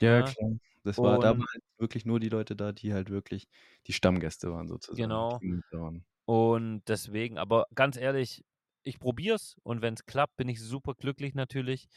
[0.02, 0.24] Ja, Ja.
[0.24, 0.52] klar.
[0.84, 3.48] Das war, da Und- waren halt wirklich nur die Leute da, die halt wirklich
[3.88, 4.98] die Stammgäste waren sozusagen.
[5.02, 5.40] Genau.
[5.72, 6.06] waren.
[6.26, 8.46] Und deswegen, aber ganz ehrlich,
[8.84, 11.88] ich probiere es und wenn es klappt, bin ich super glücklich natürlich.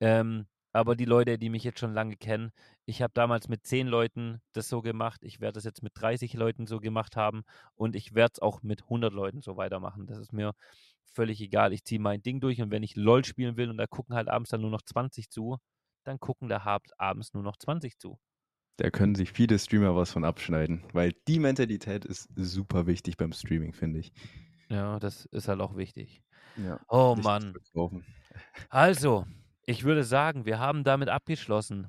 [0.00, 2.52] Ähm, aber die Leute, die mich jetzt schon lange kennen,
[2.86, 5.22] ich habe damals mit 10 Leuten das so gemacht.
[5.22, 7.44] Ich werde das jetzt mit 30 Leuten so gemacht haben
[7.74, 10.06] und ich werde es auch mit 100 Leuten so weitermachen.
[10.06, 10.54] Das ist mir
[11.12, 11.72] völlig egal.
[11.72, 14.28] Ich ziehe mein Ding durch und wenn ich LOL spielen will und da gucken halt
[14.28, 15.58] abends dann nur noch 20 zu,
[16.04, 18.18] dann gucken da abends nur noch 20 zu.
[18.78, 23.32] Da können sich viele Streamer was von abschneiden, weil die Mentalität ist super wichtig beim
[23.32, 24.12] Streaming, finde ich.
[24.68, 26.22] Ja, das ist halt auch wichtig.
[26.56, 26.80] Ja.
[26.88, 27.54] Oh Mann.
[28.70, 29.26] Also,
[29.66, 31.88] ich würde sagen, wir haben damit abgeschlossen.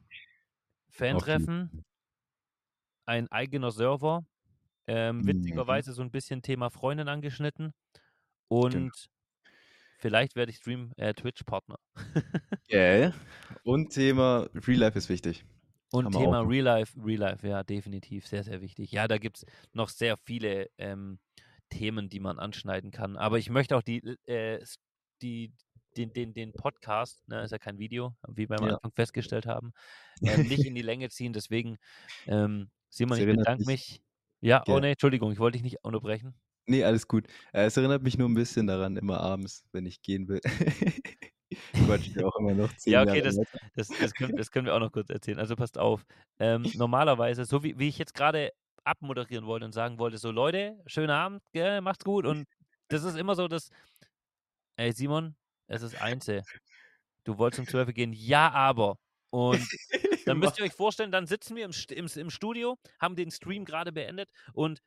[0.89, 1.83] Fan-Treffen,
[3.05, 4.23] ein eigener Server,
[4.87, 7.73] ähm, witzigerweise so ein bisschen Thema Freundin angeschnitten
[8.47, 9.09] und
[9.97, 11.79] vielleicht werde ich Stream äh, Twitch-Partner.
[12.67, 13.13] Gell?
[13.63, 15.43] Und Thema Real Life ist wichtig.
[15.91, 16.41] Und Haben Thema.
[16.41, 18.91] Real Life, Real Life, ja, definitiv, sehr, sehr wichtig.
[18.91, 21.19] Ja, da gibt es noch sehr viele ähm,
[21.69, 23.15] Themen, die man anschneiden kann.
[23.17, 24.63] Aber ich möchte auch die, äh,
[25.21, 25.53] die,
[25.93, 28.73] den, den, den Podcast, ne, ist ja kein Video, wie wir am Ja.
[28.75, 29.73] Anfang festgestellt haben,
[30.21, 31.33] ähm, nicht in die Länge ziehen.
[31.33, 31.77] Deswegen,
[32.27, 34.01] ähm, Simon, ich bedanke mich- mich.
[34.41, 34.81] Ja, oh Gell.
[34.81, 36.33] ne, Entschuldigung, ich wollte dich nicht unterbrechen.
[36.65, 37.27] Nee, alles gut.
[37.53, 40.41] Äh, es erinnert mich nur ein bisschen daran, immer abends, wenn ich gehen will.
[41.73, 43.37] Quatsch ich auch immer noch Ja, okay, das-.
[43.75, 45.39] Das, das, können, das können wir auch noch kurz erzählen.
[45.39, 46.05] Also passt auf.
[46.39, 48.51] Ähm, normalerweise, so wie, wie ich jetzt gerade
[48.83, 52.25] abmoderieren wollte und sagen wollte, so Leute, schönen Abend, gell, macht's gut.
[52.25, 52.45] Und
[52.89, 53.69] das ist immer so das,
[54.77, 55.35] ey Simon,
[55.73, 56.43] es ist Einzel.
[57.23, 58.97] Du wolltest um 12 Uhr gehen, ja, aber.
[59.29, 59.59] Und
[60.25, 63.65] dann müsst ihr euch vorstellen, dann sitzen wir im, im, im Studio, haben den Stream
[63.65, 64.81] gerade beendet und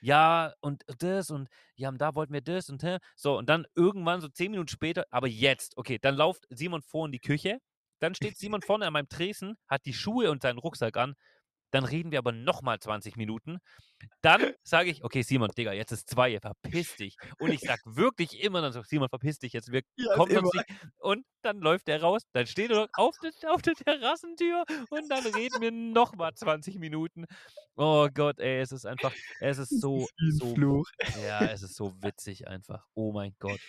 [0.00, 4.20] ja, und das und ja, und da wollten wir das und so, und dann irgendwann
[4.20, 7.58] so zehn Minuten später, aber jetzt, okay, dann lauft Simon vor in die Küche,
[8.00, 11.14] dann steht Simon vorne an meinem Tresen, hat die Schuhe und seinen Rucksack an.
[11.72, 13.58] Dann reden wir aber nochmal 20 Minuten.
[14.20, 17.16] Dann sage ich, okay, Simon, Digga, jetzt ist zwei, verpiss dich.
[17.38, 20.52] Und ich sage wirklich immer dann so, Simon, verpiss dich jetzt, wir Ja, kommen uns
[20.52, 20.66] nicht.
[20.98, 25.26] Und dann läuft er raus, dann steht er auf der, auf der Terrassentür und dann
[25.26, 27.24] reden wir nochmal 20 Minuten.
[27.74, 30.86] Oh Gott, ey, es ist einfach, es ist so, so, Fluch.
[31.26, 32.86] ja, es ist so witzig einfach.
[32.94, 33.60] Oh mein Gott.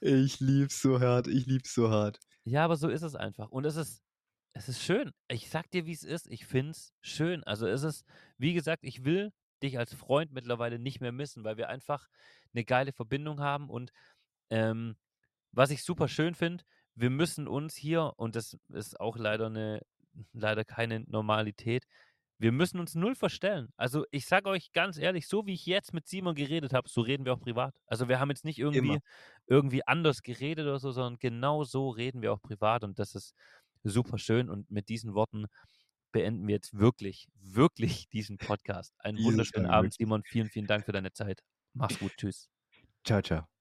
[0.00, 2.18] Ich lieb's so hart, ich lieb's so hart.
[2.44, 3.50] Ja, aber so ist es einfach.
[3.50, 4.02] Und es ist,
[4.54, 5.12] es ist schön.
[5.28, 6.30] Ich sag dir, wie es ist.
[6.30, 7.42] Ich find's schön.
[7.44, 8.04] Also es ist,
[8.38, 9.32] wie gesagt, ich will
[9.62, 12.08] dich als Freund mittlerweile nicht mehr missen, weil wir einfach
[12.52, 13.70] eine geile Verbindung haben.
[13.70, 13.92] Und
[14.50, 14.96] ähm,
[15.52, 19.80] was ich super schön finde, wir müssen uns hier, und das ist auch leider eine,
[20.32, 21.86] leider keine Normalität,
[22.38, 23.72] wir müssen uns null verstellen.
[23.76, 27.00] Also ich sage euch ganz ehrlich, so wie ich jetzt mit Simon geredet habe, so
[27.00, 27.72] reden wir auch privat.
[27.86, 28.98] Also wir haben jetzt nicht irgendwie, Immer.
[29.46, 33.34] irgendwie anders geredet oder so, sondern genau so reden wir auch privat und das ist
[33.84, 34.48] super schön.
[34.48, 35.46] Und mit diesen Worten
[36.12, 38.94] beenden wir jetzt wirklich, wirklich diesen Podcast.
[38.98, 39.94] Einen wunderschönen Abend.
[39.94, 40.22] Simon.
[40.24, 41.42] Vielen, vielen Dank für deine Zeit.
[41.74, 42.12] Mach's gut.
[42.16, 42.48] Tschüss.
[43.04, 43.51] Ciao, ciao.